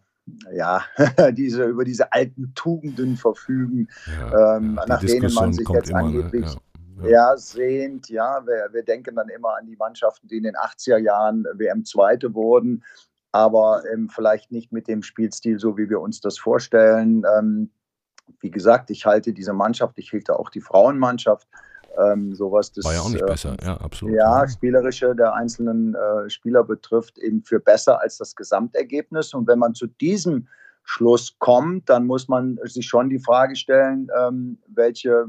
ja, 0.53 0.83
diese, 1.33 1.65
über 1.65 1.85
diese 1.85 2.13
alten 2.13 2.53
Tugenden 2.55 3.17
verfügen, 3.17 3.89
ja, 4.07 4.57
ähm, 4.57 4.77
ja, 4.77 4.87
nach 4.87 5.01
denen 5.01 5.33
man 5.35 5.53
sich 5.53 5.69
jetzt 5.69 5.91
ne? 5.91 5.99
angeblich 5.99 6.47
ne? 6.97 7.11
ja, 7.11 7.31
ja. 7.31 7.37
sehnt. 7.37 8.09
Ja, 8.09 8.45
wir, 8.47 8.69
wir 8.73 8.83
denken 8.83 9.17
dann 9.17 9.29
immer 9.29 9.57
an 9.57 9.67
die 9.67 9.77
Mannschaften, 9.77 10.29
die 10.29 10.39
in 10.39 10.45
den 10.45 10.57
80er 10.57 10.99
Jahren 10.99 11.45
WM-Zweite 11.55 12.35
wurden, 12.35 12.85
aber 13.33 13.83
ähm, 13.93 14.09
vielleicht 14.09 14.53
nicht 14.53 14.73
mit 14.73 14.89
dem 14.89 15.03
Spielstil, 15.03 15.59
so 15.59 15.77
wie 15.77 15.89
wir 15.91 16.01
uns 16.01 16.21
das 16.21 16.39
vorstellen. 16.39 17.25
Ähm, 17.37 17.71
wie 18.41 18.51
gesagt, 18.51 18.91
ich 18.91 19.05
halte 19.05 19.33
diese 19.33 19.53
Mannschaft, 19.53 19.99
ich 19.99 20.11
hielte 20.11 20.39
auch 20.39 20.51
die 20.51 20.61
Frauenmannschaft 20.61 21.49
ähm, 21.99 22.35
sowas 22.35 22.73
das, 22.73 22.85
War 22.85 22.95
ja 22.95 23.01
auch 23.01 23.09
nicht 23.09 23.23
äh, 23.23 23.27
besser, 23.27 23.57
ja, 23.63 23.77
absolut. 23.77 24.15
Ja, 24.15 24.47
spielerische 24.49 25.15
der 25.15 25.35
einzelnen 25.35 25.95
äh, 25.95 26.29
Spieler 26.31 26.65
betrifft, 26.65 27.19
eben 27.19 27.43
für 27.43 27.61
besser 27.61 28.01
als 28.01 28.19
das 28.19 28.35
Gesamtergebnis. 28.35 29.35
Und 29.35 29.47
wenn 29.47 29.59
man 29.59 29.75
zu 29.75 29.87
diesem 29.87 30.49
Schluss 30.83 31.37
kommt, 31.39 31.89
dann 31.89 32.07
muss 32.07 32.29
man 32.29 32.59
sich 32.65 32.87
schon 32.87 33.09
die 33.09 33.19
Frage 33.19 33.57
stellen, 33.57 34.09
ähm, 34.19 34.59
welche, 34.69 35.27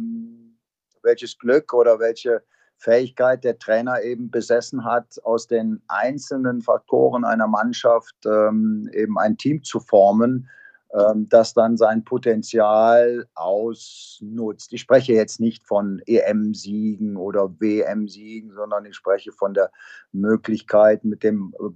welches 1.02 1.38
Glück 1.38 1.74
oder 1.74 2.00
welche 2.00 2.44
Fähigkeit 2.78 3.44
der 3.44 3.58
Trainer 3.58 4.02
eben 4.02 4.30
besessen 4.30 4.84
hat, 4.84 5.20
aus 5.24 5.48
den 5.48 5.82
einzelnen 5.88 6.62
Faktoren 6.62 7.24
einer 7.24 7.48
Mannschaft 7.48 8.16
ähm, 8.26 8.90
eben 8.94 9.18
ein 9.18 9.38
Team 9.38 9.64
zu 9.64 9.80
formen, 9.80 10.50
ähm, 10.96 11.28
das 11.30 11.54
dann 11.54 11.78
sein 11.78 12.04
Potenzial 12.04 13.28
ausnutzt. 13.36 14.72
Ich 14.72 14.82
spreche 14.82 15.14
jetzt 15.14 15.40
nicht 15.40 15.68
von 15.68 16.02
EM-Siegen 16.06 17.18
oder 17.18 17.60
WM-Siegen, 17.60 18.54
sondern 18.54 18.86
ich 18.86 18.96
spreche 18.96 19.32
von 19.32 19.54
der 19.54 19.72
Möglichkeit 20.12 21.04
mit 21.04 21.24
dem 21.24 21.54
äh, 21.60 21.70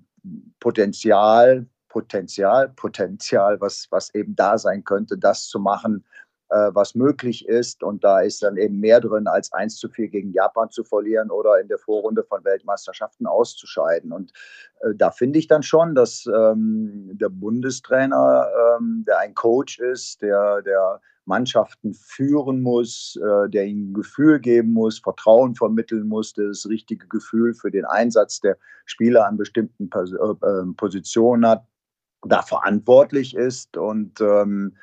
Potenzial, 0.59 1.67
Potenzial, 1.89 2.69
Potenzial, 2.69 3.59
was, 3.59 3.88
was 3.89 4.13
eben 4.13 4.35
da 4.35 4.57
sein 4.57 4.83
könnte, 4.83 5.17
das 5.17 5.47
zu 5.47 5.59
machen, 5.59 6.05
äh, 6.50 6.72
was 6.74 6.96
möglich 6.96 7.48
ist. 7.48 7.84
Und 7.84 8.03
da 8.03 8.22
ist 8.22 8.41
dann 8.44 8.58
eben 8.58 8.79
mehr 8.79 9.00
drin, 9.00 9.27
als 9.27 9.51
1 9.53 9.77
zu 9.77 9.89
4 9.89 10.10
gegen 10.10 10.32
Japan 10.32 10.70
zu 10.70 10.84
verlieren 10.84 11.29
oder 11.29 11.60
in 11.60 11.68
der 11.68 11.77
Vorrunde 11.77 12.24
von 12.24 12.44
Weltmeisterschaften 12.44 13.27
auszuscheiden. 13.27 14.12
Und 14.12 14.32
äh, 14.82 14.96
da 14.96 15.12
finde 15.12 15.39
ich 15.39 15.48
dann 15.48 15.63
schon, 15.63 15.96
dass 15.96 16.25
ähm, 16.25 17.12
der 17.13 17.29
Bundestrainer, 17.29 18.48
ähm, 18.77 19.03
der 19.08 19.20
ein 19.20 19.36
Coach 19.36 19.79
ist, 19.79 20.22
der, 20.22 20.62
der 20.62 21.01
Mannschaften 21.25 21.94
führen 21.94 22.62
muss, 22.62 23.18
äh, 23.24 23.50
der 23.50 23.65
ihnen 23.65 23.94
Gefühl 23.94 24.39
geben 24.39 24.74
muss, 24.74 25.00
Vertrauen 25.00 25.56
vermitteln 25.56 26.08
muss, 26.08 26.34
das 26.34 26.68
richtige 26.68 27.08
Gefühl 27.08 27.53
für 27.53 27.70
den 27.70 27.86
Einsatz 27.86 28.41
der 28.41 28.58
Spieler 28.86 29.27
an 29.27 29.38
bestimmten 29.38 29.89
äh, 29.94 30.48
ähm, 30.48 30.75
Positionen 30.75 31.48
hat, 31.48 31.63
da 32.24 32.41
verantwortlich 32.41 33.36
ist 33.36 33.77
und 33.77 34.20
ähm, 34.20 34.75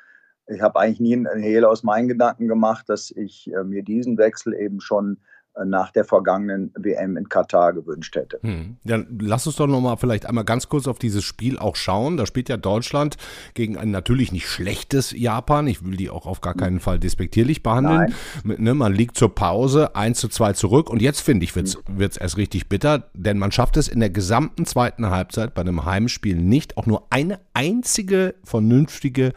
ich 0.47 0.61
habe 0.61 0.79
eigentlich 0.79 1.01
nie 1.01 1.15
einen 1.15 1.43
Hehl 1.43 1.65
aus 1.65 1.83
meinen 1.83 2.09
Gedanken 2.09 2.49
gemacht, 2.49 2.89
dass 2.89 3.11
ich 3.11 3.51
äh, 3.53 3.65
mir 3.65 3.83
diesen 3.83 4.19
Wechsel 4.19 4.55
eben 4.55 4.81
schon 4.81 5.19
nach 5.65 5.91
der 5.91 6.05
vergangenen 6.05 6.73
WM 6.77 7.17
in 7.17 7.29
Katar 7.29 7.73
gewünscht 7.73 8.15
hätte. 8.15 8.39
Hm. 8.43 8.77
Dann 8.85 9.19
lass 9.21 9.47
uns 9.47 9.57
doch 9.57 9.67
noch 9.67 9.81
mal 9.81 9.97
vielleicht 9.97 10.27
einmal 10.27 10.45
ganz 10.45 10.69
kurz 10.69 10.87
auf 10.87 10.99
dieses 10.99 11.25
Spiel 11.25 11.59
auch 11.59 11.77
schauen. 11.77 12.17
Da 12.17 12.27
spielt 12.27 12.49
ja 12.49 12.57
Deutschland 12.57 13.17
gegen 13.55 13.79
ein 13.79 13.91
natürlich 13.91 14.33
nicht 14.33 14.49
schlechtes 14.49 15.13
Japan. 15.13 15.67
Ich 15.67 15.85
will 15.85 15.97
die 15.97 16.11
auch 16.11 16.27
auf 16.27 16.41
gar 16.41 16.55
keinen 16.55 16.81
Fall 16.81 16.99
despektierlich 16.99 17.63
behandeln. 17.63 18.15
Ne, 18.45 18.75
man 18.75 18.93
liegt 18.93 19.17
zur 19.17 19.35
Pause 19.35 19.97
1 19.97 20.21
zu 20.21 20.29
2 20.29 20.53
zurück 20.53 20.91
und 20.91 21.01
jetzt 21.01 21.21
finde 21.21 21.45
ich, 21.45 21.57
wird 21.57 22.13
es 22.13 22.17
erst 22.17 22.37
richtig 22.37 22.69
bitter, 22.69 23.05
denn 23.15 23.39
man 23.39 23.53
schafft 23.53 23.77
es 23.77 23.89
in 23.89 24.01
der 24.01 24.11
gesamten 24.11 24.67
zweiten 24.67 25.09
Halbzeit 25.11 25.55
bei 25.55 25.63
einem 25.63 25.85
Heimspiel 25.85 26.37
nicht, 26.37 26.77
auch 26.77 26.87
nur 26.87 27.07
eine 27.11 27.41
einzige 27.55 28.35
vernünftige 28.45 29.33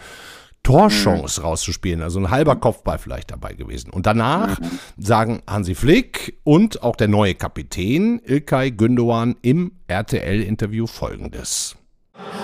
Torchance 0.63 1.41
rauszuspielen. 1.41 2.01
Also 2.01 2.19
ein 2.19 2.29
halber 2.29 2.55
Kopfball 2.55 2.97
vielleicht 2.97 3.31
dabei 3.31 3.53
gewesen. 3.53 3.89
Und 3.89 4.05
danach 4.05 4.59
sagen 4.97 5.41
Hansi 5.47 5.75
Flick 5.75 6.39
und 6.43 6.83
auch 6.83 6.95
der 6.95 7.07
neue 7.07 7.35
Kapitän 7.35 8.21
Ilkay 8.25 8.69
Gündoğan 8.69 9.35
im 9.41 9.71
RTL-Interview 9.87 10.87
folgendes. 10.87 11.75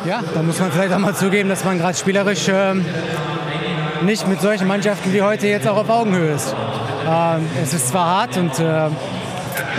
Ja, 0.08 0.24
da 0.34 0.44
muss 0.44 0.60
man 0.60 0.72
vielleicht 0.72 0.94
auch 0.94 1.00
mal 1.00 1.16
zugeben, 1.16 1.50
dass 1.50 1.66
man 1.66 1.78
gerade 1.78 1.98
spielerisch 1.98 2.48
ähm, 2.50 2.86
nicht 4.04 4.28
mit 4.28 4.40
solchen 4.40 4.68
Mannschaften 4.68 5.14
wie 5.14 5.22
heute 5.22 5.48
jetzt 5.48 5.68
auch 5.68 5.78
auf 5.78 5.90
Augenhöhe 5.90 6.34
ist. 6.34 6.56
Ähm, 7.08 7.46
es 7.62 7.74
ist 7.74 7.90
zwar 7.90 8.06
hart 8.06 8.38
und, 8.38 8.60
äh, 8.60 8.90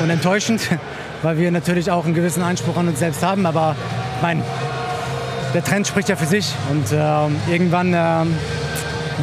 und 0.02 0.10
enttäuschend, 0.10 0.68
weil 1.22 1.38
wir 1.38 1.50
natürlich 1.50 1.90
auch 1.90 2.04
einen 2.04 2.14
gewissen 2.14 2.42
Anspruch 2.42 2.76
an 2.76 2.88
uns 2.88 2.98
selbst 2.98 3.22
haben, 3.22 3.46
aber 3.46 3.76
mein, 4.22 4.42
der 5.56 5.64
Trend 5.64 5.86
spricht 5.86 6.10
ja 6.10 6.16
für 6.16 6.26
sich 6.26 6.54
und 6.70 6.92
äh, 6.92 7.50
irgendwann 7.50 7.94
äh, 7.94 8.24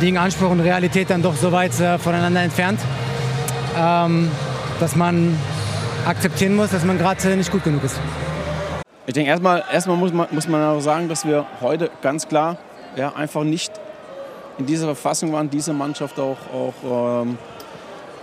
liegen 0.02 0.18
Anspruch 0.18 0.50
und 0.50 0.62
Realität 0.62 1.12
dann 1.12 1.22
doch 1.22 1.36
so 1.36 1.52
weit 1.52 1.80
äh, 1.80 2.00
voneinander 2.00 2.42
entfernt, 2.42 2.80
ähm, 3.78 4.32
dass 4.80 4.96
man 4.96 5.38
akzeptieren 6.08 6.56
muss, 6.56 6.72
dass 6.72 6.84
man 6.86 6.98
gerade 6.98 7.36
nicht 7.36 7.52
gut 7.52 7.64
genug 7.64 7.84
ist. 7.84 8.00
Ich 9.06 9.14
denke, 9.14 9.30
erstmal, 9.30 9.64
erstmal 9.72 9.96
muss, 9.96 10.12
man, 10.12 10.28
muss 10.32 10.48
man 10.48 10.64
auch 10.64 10.80
sagen, 10.80 11.08
dass 11.08 11.24
wir 11.24 11.46
heute 11.62 11.92
ganz 12.02 12.28
klar 12.28 12.58
ja, 12.96 13.14
einfach 13.14 13.44
nicht 13.44 13.72
in 14.58 14.66
dieser 14.66 14.86
Verfassung 14.86 15.34
waren, 15.34 15.52
diese 15.52 15.72
Mannschaft 15.72 16.20
auch, 16.20 16.38
auch 16.52 17.22
ähm, 17.22 17.38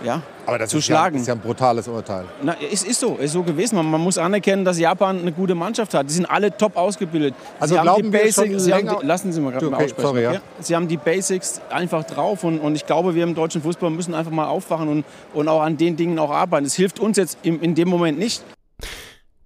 ja, 0.03 0.21
Aber 0.51 0.59
das 0.59 0.69
zu 0.69 0.79
ist 0.79 0.85
schlagen. 0.85 1.15
Ja, 1.15 1.21
ist 1.21 1.27
ja 1.27 1.33
ein 1.35 1.39
brutales 1.39 1.87
Urteil. 1.87 2.25
Na, 2.43 2.57
es 2.73 2.83
ist 2.83 2.99
so, 2.99 3.15
ist 3.15 3.31
so 3.31 3.41
gewesen. 3.41 3.75
Man, 3.77 3.89
man 3.89 4.01
muss 4.01 4.17
anerkennen, 4.17 4.65
dass 4.65 4.77
Japan 4.77 5.19
eine 5.21 5.31
gute 5.31 5.55
Mannschaft 5.55 5.93
hat. 5.93 6.09
Die 6.09 6.13
sind 6.13 6.25
alle 6.25 6.55
top 6.57 6.75
ausgebildet. 6.75 7.33
Also 7.57 7.73
Sie 7.75 7.79
haben 7.79 7.85
glauben 7.85 8.03
die 8.03 8.11
wir 8.11 8.19
Basics, 8.23 8.35
schon 8.35 8.59
Sie 8.59 8.73
haben 8.73 8.85
länger- 8.85 8.99
die, 9.01 9.05
lassen 9.05 9.31
Sie 9.31 9.39
mal 9.39 9.51
gerade 9.51 9.67
Okay, 9.67 9.75
mal 9.77 9.83
aussprechen. 9.85 10.01
sorry, 10.07 10.23
ja. 10.23 10.29
okay? 10.31 10.39
Sie 10.59 10.75
haben 10.75 10.87
die 10.89 10.97
Basics 10.97 11.61
einfach 11.69 12.03
drauf 12.03 12.43
und, 12.43 12.59
und 12.59 12.75
ich 12.75 12.85
glaube, 12.85 13.15
wir 13.15 13.23
im 13.23 13.33
deutschen 13.33 13.61
Fußball 13.61 13.89
müssen 13.91 14.13
einfach 14.13 14.31
mal 14.33 14.47
aufwachen 14.47 14.89
und, 14.89 15.05
und 15.33 15.47
auch 15.47 15.61
an 15.61 15.77
den 15.77 15.95
Dingen 15.95 16.19
auch 16.19 16.31
arbeiten. 16.31 16.65
Es 16.65 16.73
hilft 16.75 16.99
uns 16.99 17.15
jetzt 17.15 17.37
im, 17.43 17.61
in 17.61 17.73
dem 17.73 17.87
Moment 17.87 18.19
nicht. 18.19 18.43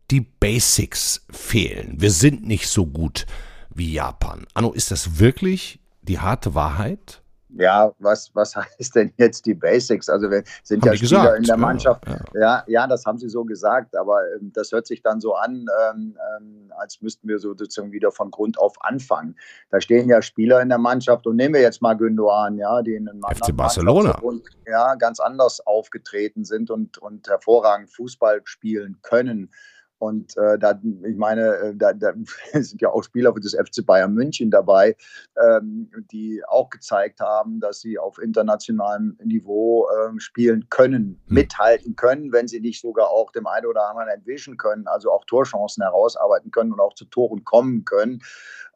Die 0.09 0.21
Basics 0.21 1.21
fehlen. 1.31 1.95
Wir 1.97 2.09
sind 2.11 2.47
nicht 2.47 2.67
so 2.67 2.87
gut 2.87 3.27
wie 3.69 3.93
Japan. 3.93 4.47
Anno, 4.55 4.71
ist 4.71 4.89
das 4.89 5.19
wirklich 5.19 5.79
die 6.01 6.19
harte 6.19 6.55
Wahrheit? 6.55 7.21
Ja, 7.57 7.93
was, 7.99 8.31
was 8.33 8.55
heißt 8.79 8.95
denn 8.95 9.13
jetzt 9.17 9.45
die 9.45 9.53
Basics? 9.53 10.09
Also 10.09 10.29
wir 10.29 10.43
sind 10.63 10.81
Haben 10.83 10.91
ja 10.91 10.97
Spieler 10.97 11.21
gesagt, 11.21 11.37
in 11.37 11.43
der 11.43 11.55
ja, 11.55 11.57
Mannschaft. 11.57 12.03
ja. 12.07 12.39
Ja, 12.39 12.63
ja, 12.67 12.87
das 12.87 13.05
haben 13.05 13.17
sie 13.17 13.29
so 13.29 13.45
gesagt, 13.45 13.95
aber 13.95 14.19
ähm, 14.35 14.51
das 14.53 14.71
hört 14.71 14.87
sich 14.87 15.01
dann 15.01 15.21
so 15.21 15.35
an, 15.35 15.65
ähm, 15.89 16.17
ähm, 16.37 16.73
als 16.77 17.01
müssten 17.01 17.27
wir 17.27 17.39
so 17.39 17.55
sozusagen 17.55 17.91
wieder 17.91 18.11
von 18.11 18.31
Grund 18.31 18.59
auf 18.59 18.73
anfangen. 18.81 19.35
Da 19.69 19.79
stehen 19.79 20.09
ja 20.09 20.21
Spieler 20.21 20.61
in 20.61 20.69
der 20.69 20.77
Mannschaft 20.77 21.27
und 21.27 21.37
nehmen 21.37 21.53
wir 21.53 21.61
jetzt 21.61 21.81
mal 21.81 21.95
Gündoğan, 21.95 22.57
ja, 22.57 22.81
die 22.81 22.95
in 22.95 23.07
einem 23.07 23.23
anderen 23.23 23.55
Barcelona. 23.55 24.21
Ja, 24.67 24.95
ganz 24.95 25.19
anders 25.19 25.65
aufgetreten 25.65 26.43
sind 26.43 26.69
und, 26.69 26.97
und 26.97 27.27
hervorragend 27.27 27.89
Fußball 27.91 28.41
spielen 28.43 28.99
können. 29.01 29.51
Und 29.97 30.35
äh, 30.37 30.59
da, 30.59 30.79
ich 31.03 31.15
meine, 31.15 31.55
äh, 31.55 31.75
da, 31.75 31.93
da 31.93 32.13
sind 32.53 32.81
ja 32.81 32.89
auch 32.89 33.03
Spieler 33.03 33.33
des 33.33 33.55
FC 33.55 33.85
Bayern 33.85 34.13
München 34.13 34.51
dabei, 34.51 34.95
ähm, 35.41 35.89
die 36.11 36.41
auch 36.47 36.69
gezeigt 36.69 37.19
haben, 37.19 37.59
dass 37.59 37.79
sie 37.79 37.97
auf 37.97 38.19
internationalem 38.19 39.17
Niveau 39.23 39.87
ähm, 39.89 40.19
spielen 40.19 40.67
können, 40.69 41.21
mithalten 41.27 41.95
können, 41.95 42.31
wenn 42.33 42.47
sie 42.47 42.59
nicht 42.59 42.81
sogar 42.81 43.09
auch 43.09 43.31
dem 43.31 43.47
einen 43.47 43.65
oder 43.67 43.89
anderen 43.89 44.09
entwischen 44.09 44.57
können, 44.57 44.87
also 44.87 45.11
auch 45.11 45.25
Torchancen 45.25 45.83
herausarbeiten 45.83 46.51
können 46.51 46.73
und 46.73 46.79
auch 46.79 46.93
zu 46.93 47.05
Toren 47.05 47.43
kommen 47.43 47.85
können. 47.85 48.21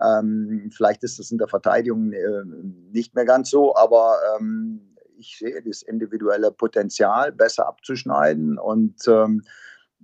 Ähm, 0.02 0.70
vielleicht 0.74 1.04
ist 1.04 1.20
das 1.20 1.32
in 1.32 1.38
der 1.38 1.48
Verteidigung 1.48 2.14
äh, 2.14 2.44
nicht 2.92 3.14
mehr 3.16 3.26
ganz 3.26 3.50
so, 3.50 3.76
aber 3.76 4.18
ähm, 4.38 4.96
ich 5.18 5.38
sehe 5.38 5.62
das 5.62 5.82
individuelle 5.82 6.52
Potenzial 6.52 7.32
besser 7.32 7.68
abzuschneiden 7.68 8.58
und 8.58 8.96
ähm, 9.08 9.44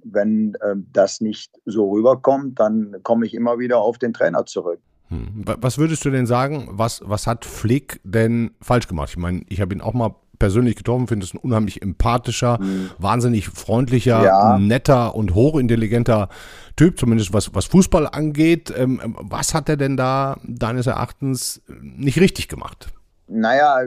wenn 0.05 0.55
ähm, 0.65 0.87
das 0.93 1.19
nicht 1.21 1.51
so 1.65 1.89
rüberkommt, 1.91 2.59
dann 2.59 2.95
komme 3.03 3.25
ich 3.25 3.33
immer 3.33 3.59
wieder 3.59 3.79
auf 3.79 3.97
den 3.97 4.13
Trainer 4.13 4.45
zurück. 4.45 4.79
Hm. 5.09 5.43
Wa- 5.45 5.57
Was 5.59 5.77
würdest 5.77 6.05
du 6.05 6.09
denn 6.11 6.25
sagen, 6.25 6.67
was, 6.71 7.01
was 7.05 7.27
hat 7.27 7.43
Flick 7.45 7.99
denn 8.03 8.51
falsch 8.61 8.87
gemacht? 8.87 9.09
Ich 9.09 9.17
meine, 9.17 9.41
ich 9.49 9.61
habe 9.61 9.73
ihn 9.73 9.81
auch 9.81 9.93
mal 9.93 10.15
persönlich 10.37 10.75
getroffen, 10.75 11.07
finde 11.07 11.25
es 11.25 11.33
ein 11.33 11.37
unheimlich 11.37 11.81
empathischer, 11.81 12.59
wahnsinnig 12.99 13.47
freundlicher, 13.47 14.21
Ja. 14.23 14.59
netter 14.59 15.15
und 15.15 15.33
hochintelligenter 15.33 16.27
Typ, 16.75 16.99
zumindest 16.99 17.33
was, 17.33 17.55
was 17.55 17.65
Fußball 17.65 18.05
angeht. 18.07 18.73
Ähm, 18.75 18.99
ähm, 19.03 19.15
was 19.21 19.53
hat 19.53 19.69
er 19.69 19.77
denn 19.77 19.95
da 19.95 20.37
deines 20.43 20.87
Erachtens 20.87 21.61
nicht 21.81 22.19
richtig 22.19 22.49
gemacht? 22.49 22.89
Naja, 23.27 23.83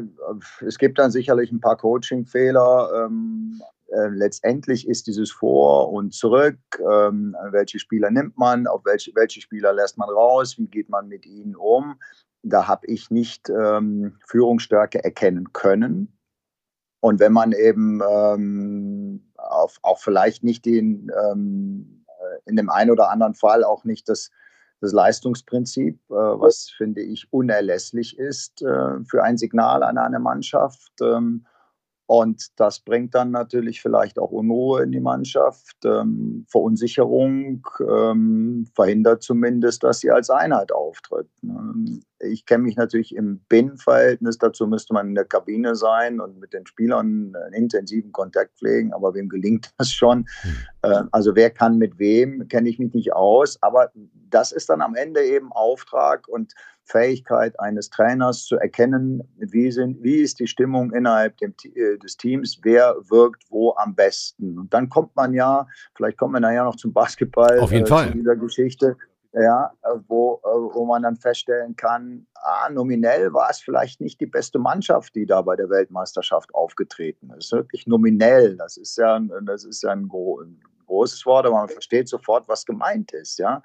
es 0.67 0.79
gibt 0.79 0.99
dann 0.99 1.11
sicherlich 1.11 1.53
ein 1.53 1.61
paar 1.61 1.77
Coaching-Fehler. 1.77 3.07
Ähm, 3.07 3.61
äh, 3.89 4.09
letztendlich 4.09 4.87
ist 4.87 5.07
dieses 5.07 5.31
Vor 5.31 5.91
und 5.93 6.13
Zurück, 6.13 6.59
ähm, 6.79 7.35
welche 7.51 7.79
Spieler 7.79 8.11
nimmt 8.11 8.37
man, 8.37 8.67
auf 8.67 8.85
welche, 8.85 9.13
welche 9.15 9.41
Spieler 9.41 9.73
lässt 9.73 9.97
man 9.97 10.11
raus, 10.11 10.59
wie 10.59 10.67
geht 10.67 10.89
man 10.89 11.09
mit 11.09 11.25
ihnen 11.25 11.57
um. 11.57 11.99
Da 12.43 12.69
habe 12.69 12.87
ich 12.87 13.11
nicht 13.11 13.49
ähm, 13.49 14.19
Führungsstärke 14.27 15.03
erkennen 15.03 15.53
können. 15.53 16.19
Und 17.01 17.21
wenn 17.21 17.33
man 17.33 17.53
eben 17.53 18.01
ähm, 18.09 19.33
auf, 19.37 19.79
auch 19.83 20.01
vielleicht 20.01 20.45
nicht 20.45 20.65
den, 20.67 21.11
ähm, 21.25 22.05
äh, 22.07 22.51
in 22.51 22.57
dem 22.57 22.69
einen 22.71 22.91
oder 22.91 23.11
anderen 23.11 23.35
Fall 23.35 23.65
auch 23.65 23.85
nicht 23.85 24.09
das, 24.09 24.31
das 24.81 24.93
Leistungsprinzip, 24.93 25.99
äh, 26.11 26.15
was 26.15 26.71
finde 26.77 27.01
ich 27.03 27.33
unerlässlich 27.33 28.19
ist 28.19 28.63
äh, 28.63 29.05
für 29.09 29.23
ein 29.23 29.39
Signal 29.39 29.83
an 29.83 29.97
eine 29.97 30.19
Mannschaft. 30.19 30.93
Und 32.09 32.59
das 32.59 32.81
bringt 32.81 33.15
dann 33.15 33.33
natürlich 33.33 33.83
vielleicht 33.83 34.19
auch 34.19 34.31
Unruhe 34.31 34.83
in 34.83 34.93
die 34.93 35.01
Mannschaft, 35.01 35.77
ähm, 35.85 36.47
Verunsicherung, 36.49 37.67
ähm, 37.87 38.67
verhindert 38.75 39.23
zumindest, 39.23 39.85
dass 39.85 40.01
sie 40.01 40.11
als 40.11 40.31
Einheit 40.31 40.73
auftritt. 40.73 41.29
ne. 41.43 42.01
Ich 42.21 42.47
kenne 42.47 42.65
mich 42.65 42.77
natürlich 42.77 43.15
im 43.15 43.41
Binnenverhältnis, 43.49 44.39
dazu 44.39 44.67
müsste 44.67 44.93
man 44.93 45.09
in 45.09 45.15
der 45.15 45.25
Kabine 45.25 45.77
sein 45.77 46.21
und 46.21 46.39
mit 46.41 46.53
den 46.53 46.67
Spielern 46.67 47.35
einen 47.37 47.53
intensiven 47.55 48.13
Kontakt 48.13 48.59
pflegen, 48.59 48.93
aber 48.93 49.15
wem 49.15 49.29
gelingt 49.29 49.73
das 49.79 49.93
schon? 49.93 50.27
Äh, 50.83 51.03
also 51.13 51.35
wer 51.35 51.51
kann 51.51 51.79
mit 51.79 51.99
wem, 51.99 52.49
kenne 52.49 52.69
ich 52.69 52.79
mich 52.79 52.93
nicht 52.95 53.13
aus, 53.13 53.63
aber 53.63 53.93
das 54.31 54.53
ist 54.53 54.69
dann 54.69 54.83
am 54.83 54.95
Ende 54.95 55.23
eben 55.23 55.53
Auftrag 55.53 56.29
und 56.29 56.55
Fähigkeit 56.89 57.59
eines 57.61 57.91
Trainers 57.91 58.47
zu 58.47 58.57
erkennen, 58.57 59.23
wie, 59.37 59.71
sind, 59.71 60.03
wie 60.03 60.17
ist 60.17 60.41
die 60.41 60.47
Stimmung 60.47 60.93
innerhalb 60.93 61.37
dem, 61.37 61.55
äh, 61.75 61.99
des 61.99 62.17
Teams, 62.17 62.59
wer 62.63 62.97
wirkt 63.09 63.45
wo 63.51 63.75
am 63.77 63.95
besten. 63.95 64.59
Und 64.59 64.73
dann 64.73 64.89
kommt 64.89 65.15
man 65.15 65.35
ja, 65.35 65.67
vielleicht 65.95 66.17
kommen 66.17 66.35
wir 66.35 66.41
nachher 66.41 66.65
noch 66.65 66.77
zum 66.77 66.93
Basketball, 66.93 67.59
Auf 67.61 67.73
jeden 67.73 67.85
äh, 67.85 67.89
Fall. 67.89 68.09
zu 68.09 68.15
dieser 68.15 68.37
Geschichte, 68.37 68.97
ja, 69.33 69.73
äh, 69.83 69.89
wo, 70.09 70.41
äh, 70.45 70.75
wo 70.75 70.87
man 70.87 71.03
dann 71.03 71.17
feststellen 71.17 71.77
kann, 71.77 72.27
ah, 72.35 72.69
nominell 72.71 73.33
war 73.33 73.51
es 73.51 73.61
vielleicht 73.61 74.01
nicht 74.01 74.21
die 74.21 74.27
beste 74.27 74.59
Mannschaft, 74.59 75.15
die 75.15 75.27
da 75.27 75.43
bei 75.43 75.57
der 75.57 75.69
Weltmeisterschaft 75.69 76.55
aufgetreten 76.55 77.31
ist. 77.37 77.53
Wirklich 77.53 77.87
nominell, 77.87 78.57
das 78.57 78.77
ist 78.77 78.97
ja, 78.97 79.17
ein- 79.17 79.31
das 79.47 79.65
ist 79.65 79.83
ja 79.83 79.91
ein, 79.91 80.09
ein 80.11 80.61
großes 80.87 81.27
Wort, 81.27 81.45
aber 81.45 81.57
man 81.57 81.69
versteht 81.69 82.09
sofort, 82.09 82.49
was 82.49 82.65
gemeint 82.65 83.13
ist. 83.13 83.39
Ja? 83.39 83.63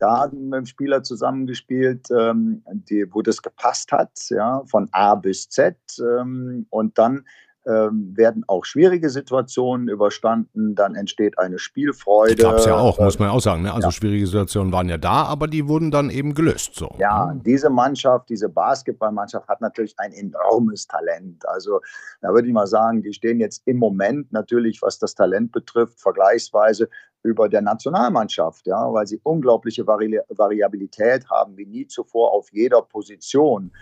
Da 0.00 0.22
haben 0.22 0.48
wir 0.48 0.66
Spieler 0.66 1.02
zusammengespielt, 1.04 2.08
ähm, 2.10 2.64
die, 2.68 3.06
wo 3.14 3.22
das 3.22 3.40
gepasst 3.40 3.92
hat, 3.92 4.10
ja, 4.30 4.62
von 4.66 4.88
A 4.90 5.14
bis 5.14 5.48
Z. 5.48 5.76
Ähm, 6.00 6.66
und 6.70 6.98
dann 6.98 7.24
ähm, 7.66 8.12
werden 8.16 8.44
auch 8.46 8.64
schwierige 8.64 9.10
Situationen 9.10 9.88
überstanden, 9.88 10.74
dann 10.74 10.94
entsteht 10.94 11.38
eine 11.38 11.58
Spielfreude. 11.58 12.36
Gab 12.36 12.58
es 12.58 12.66
ja 12.66 12.76
auch, 12.76 12.98
Äh, 12.98 13.04
muss 13.04 13.18
man 13.18 13.30
auch 13.30 13.40
sagen. 13.40 13.62
Ne? 13.62 13.74
Also 13.74 13.90
schwierige 13.90 14.26
Situationen 14.26 14.72
waren 14.72 14.88
ja 14.88 14.98
da, 14.98 15.24
aber 15.24 15.48
die 15.48 15.66
wurden 15.66 15.90
dann 15.90 16.10
eben 16.10 16.34
gelöst. 16.34 16.76
So. 16.76 16.94
Ja, 16.98 17.34
diese 17.44 17.68
Mannschaft, 17.68 18.28
diese 18.28 18.48
Basketballmannschaft 18.48 19.48
hat 19.48 19.60
natürlich 19.60 19.94
ein 19.98 20.12
enormes 20.12 20.86
Talent. 20.86 21.46
Also 21.48 21.80
da 22.20 22.28
würde 22.28 22.46
ich 22.46 22.54
mal 22.54 22.66
sagen, 22.66 23.02
die 23.02 23.12
stehen 23.12 23.40
jetzt 23.40 23.62
im 23.66 23.78
Moment 23.78 24.32
natürlich, 24.32 24.80
was 24.82 24.98
das 24.98 25.14
Talent 25.14 25.52
betrifft, 25.52 26.00
vergleichsweise 26.00 26.88
über 27.22 27.48
der 27.48 27.62
Nationalmannschaft, 27.62 28.66
ja, 28.66 28.92
weil 28.92 29.06
sie 29.06 29.20
unglaubliche 29.24 29.86
Vari 29.86 30.20
Variabilität 30.28 31.28
haben 31.28 31.56
wie 31.56 31.66
nie 31.66 31.86
zuvor 31.88 32.32
auf 32.32 32.52
jeder 32.52 32.82
Position. 32.82 33.72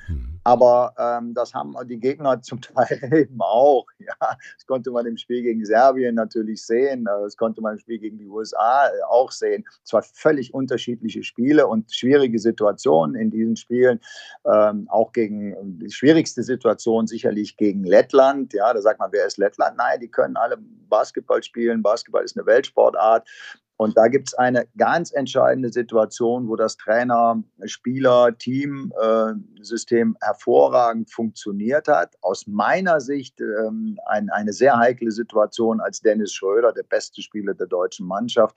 Aber 0.44 0.94
ähm, 0.98 1.32
das 1.32 1.54
haben 1.54 1.74
die 1.86 1.98
Gegner 1.98 2.40
zum 2.42 2.60
Teil 2.60 3.00
eben 3.12 3.40
auch. 3.40 3.86
Ja, 3.98 4.14
das 4.20 4.66
konnte 4.66 4.90
man 4.90 5.06
im 5.06 5.16
Spiel 5.16 5.42
gegen 5.42 5.64
Serbien 5.64 6.14
natürlich 6.14 6.64
sehen. 6.64 7.06
Äh, 7.06 7.22
das 7.22 7.36
konnte 7.36 7.62
man 7.62 7.74
im 7.74 7.78
Spiel 7.78 7.98
gegen 7.98 8.18
die 8.18 8.28
USA 8.28 8.86
äh, 8.88 9.02
auch 9.08 9.32
sehen. 9.32 9.64
Zwar 9.82 10.02
völlig 10.02 10.52
unterschiedliche 10.52 11.22
Spiele 11.22 11.66
und 11.66 11.92
schwierige 11.92 12.38
Situationen 12.38 13.16
in 13.16 13.30
diesen 13.30 13.56
Spielen. 13.56 14.00
Ähm, 14.44 14.86
auch 14.90 15.12
gegen 15.12 15.78
die 15.78 15.90
schwierigste 15.90 16.42
Situation 16.42 17.06
sicherlich 17.06 17.56
gegen 17.56 17.84
Lettland. 17.84 18.52
Ja, 18.52 18.72
da 18.72 18.82
sagt 18.82 19.00
man, 19.00 19.12
wer 19.12 19.26
ist 19.26 19.38
Lettland? 19.38 19.78
Nein, 19.78 20.00
die 20.00 20.10
können 20.10 20.36
alle 20.36 20.58
Basketball 20.88 21.42
spielen. 21.42 21.82
Basketball 21.82 22.22
ist 22.22 22.36
eine 22.36 22.46
Weltsportart. 22.46 23.26
Und 23.76 23.96
da 23.96 24.06
gibt 24.06 24.28
es 24.28 24.34
eine 24.34 24.68
ganz 24.76 25.10
entscheidende 25.12 25.72
Situation, 25.72 26.48
wo 26.48 26.54
das 26.54 26.76
Trainer, 26.76 27.42
Spieler, 27.64 28.36
Team-System 28.38 30.16
äh, 30.20 30.24
hervorragend 30.24 31.10
funktioniert 31.10 31.88
hat. 31.88 32.14
Aus 32.20 32.46
meiner 32.46 33.00
Sicht 33.00 33.40
ähm, 33.40 33.98
ein, 34.06 34.30
eine 34.30 34.52
sehr 34.52 34.78
heikle 34.78 35.10
Situation, 35.10 35.80
als 35.80 36.00
Dennis 36.00 36.32
Schröder, 36.32 36.72
der 36.72 36.84
beste 36.84 37.20
Spieler 37.20 37.54
der 37.54 37.66
deutschen 37.66 38.06
Mannschaft, 38.06 38.56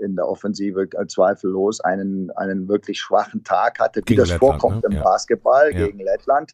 in 0.00 0.16
der 0.16 0.26
Offensive 0.26 0.88
äh, 0.92 1.06
zweifellos 1.06 1.80
einen, 1.80 2.30
einen 2.30 2.66
wirklich 2.66 2.98
schwachen 2.98 3.44
Tag 3.44 3.78
hatte, 3.80 4.00
wie 4.06 4.16
das 4.16 4.30
Lettland, 4.30 4.40
vorkommt 4.40 4.82
ne? 4.84 4.88
im 4.90 4.96
ja. 4.96 5.02
Basketball 5.02 5.72
ja. 5.72 5.86
gegen 5.86 5.98
Lettland. 5.98 6.52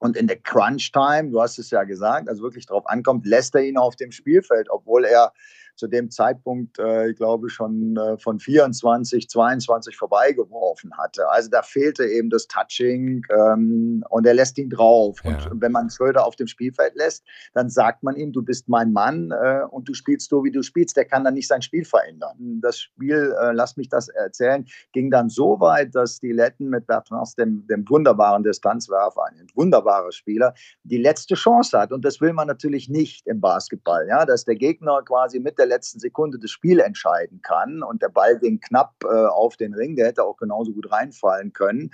Und 0.00 0.16
in 0.16 0.28
der 0.28 0.38
Crunch-Time, 0.38 1.30
du 1.30 1.40
hast 1.40 1.58
es 1.58 1.70
ja 1.70 1.82
gesagt, 1.84 2.28
also 2.28 2.42
wirklich 2.42 2.66
darauf 2.66 2.86
ankommt, 2.86 3.26
lässt 3.26 3.54
er 3.54 3.62
ihn 3.62 3.76
auf 3.76 3.96
dem 3.96 4.12
Spielfeld, 4.12 4.68
obwohl 4.70 5.04
er 5.04 5.32
zu 5.78 5.86
dem 5.86 6.10
Zeitpunkt, 6.10 6.78
äh, 6.78 7.10
ich 7.10 7.16
glaube, 7.16 7.48
schon 7.48 7.96
äh, 7.96 8.18
von 8.18 8.40
24, 8.40 9.28
22 9.28 9.96
vorbeigeworfen 9.96 10.92
hatte. 10.98 11.28
Also 11.28 11.48
da 11.50 11.62
fehlte 11.62 12.04
eben 12.04 12.30
das 12.30 12.48
Touching 12.48 13.22
ähm, 13.30 14.04
und 14.10 14.26
er 14.26 14.34
lässt 14.34 14.58
ihn 14.58 14.70
drauf. 14.70 15.20
Ja. 15.22 15.50
Und 15.50 15.62
wenn 15.62 15.72
man 15.72 15.88
Schröder 15.88 16.26
auf 16.26 16.34
dem 16.34 16.48
Spielfeld 16.48 16.96
lässt, 16.96 17.24
dann 17.54 17.70
sagt 17.70 18.02
man 18.02 18.16
ihm, 18.16 18.32
du 18.32 18.42
bist 18.42 18.68
mein 18.68 18.92
Mann 18.92 19.30
äh, 19.30 19.60
und 19.70 19.88
du 19.88 19.94
spielst 19.94 20.28
so, 20.30 20.42
wie 20.42 20.50
du 20.50 20.62
spielst. 20.62 20.96
Der 20.96 21.04
kann 21.04 21.24
dann 21.24 21.34
nicht 21.34 21.48
sein 21.48 21.62
Spiel 21.62 21.84
verändern. 21.84 22.60
Das 22.60 22.80
Spiel, 22.80 23.34
äh, 23.40 23.52
lass 23.52 23.76
mich 23.76 23.88
das 23.88 24.08
erzählen, 24.08 24.66
ging 24.92 25.10
dann 25.10 25.28
so 25.28 25.60
weit, 25.60 25.94
dass 25.94 26.18
die 26.18 26.32
Letten 26.32 26.68
mit 26.68 26.86
Bertrand, 26.88 27.38
dem, 27.38 27.66
dem 27.68 27.88
wunderbaren 27.88 28.42
Distanzwerfer, 28.42 29.24
ein 29.26 29.46
wunderbarer 29.54 30.10
Spieler, 30.10 30.54
die 30.82 30.98
letzte 30.98 31.36
Chance 31.36 31.78
hat. 31.78 31.92
Und 31.92 32.04
das 32.04 32.20
will 32.20 32.32
man 32.32 32.48
natürlich 32.48 32.88
nicht 32.88 33.26
im 33.28 33.40
Basketball. 33.40 34.08
Ja? 34.08 34.26
Dass 34.26 34.44
der 34.44 34.56
Gegner 34.56 35.02
quasi 35.04 35.38
mit 35.38 35.56
der 35.58 35.67
letzten 35.68 36.00
Sekunde 36.00 36.38
das 36.38 36.50
Spiel 36.50 36.80
entscheiden 36.80 37.40
kann. 37.42 37.82
Und 37.82 38.02
der 38.02 38.08
Ball 38.08 38.38
ging 38.38 38.60
knapp 38.60 38.94
äh, 39.04 39.26
auf 39.26 39.56
den 39.56 39.74
Ring, 39.74 39.96
der 39.96 40.08
hätte 40.08 40.24
auch 40.24 40.36
genauso 40.36 40.72
gut 40.72 40.90
reinfallen 40.90 41.52
können. 41.52 41.92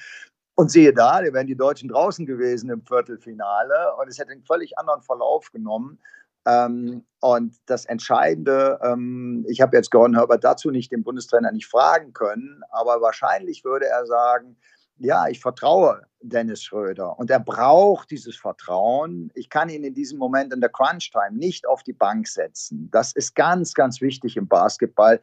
Und 0.56 0.70
siehe 0.70 0.94
da, 0.94 1.20
da 1.20 1.32
wären 1.32 1.48
die 1.48 1.56
Deutschen 1.56 1.88
draußen 1.88 2.26
gewesen 2.26 2.70
im 2.70 2.82
Viertelfinale 2.82 3.96
und 4.00 4.08
es 4.08 4.18
hätte 4.18 4.30
einen 4.30 4.44
völlig 4.44 4.78
anderen 4.78 5.02
Verlauf 5.02 5.50
genommen. 5.50 5.98
Ähm, 6.46 7.04
und 7.20 7.56
das 7.66 7.86
Entscheidende, 7.86 8.78
ähm, 8.82 9.44
ich 9.48 9.60
habe 9.60 9.76
jetzt 9.76 9.90
Gordon 9.90 10.16
Herbert 10.16 10.44
dazu 10.44 10.70
nicht 10.70 10.92
den 10.92 11.02
Bundestrainer 11.02 11.50
nicht 11.52 11.66
fragen 11.66 12.12
können, 12.12 12.62
aber 12.70 13.00
wahrscheinlich 13.00 13.64
würde 13.64 13.86
er 13.86 14.06
sagen, 14.06 14.56
ja, 14.98 15.28
ich 15.28 15.40
vertraue 15.40 16.06
Dennis 16.20 16.62
Schröder 16.62 17.18
und 17.18 17.30
er 17.30 17.40
braucht 17.40 18.10
dieses 18.10 18.36
Vertrauen. 18.36 19.30
Ich 19.34 19.50
kann 19.50 19.68
ihn 19.68 19.84
in 19.84 19.94
diesem 19.94 20.18
Moment 20.18 20.52
in 20.52 20.60
der 20.60 20.70
Crunch-Time 20.70 21.36
nicht 21.36 21.66
auf 21.66 21.82
die 21.82 21.92
Bank 21.92 22.28
setzen. 22.28 22.88
Das 22.90 23.12
ist 23.12 23.34
ganz, 23.34 23.74
ganz 23.74 24.00
wichtig 24.00 24.36
im 24.36 24.48
Basketball. 24.48 25.20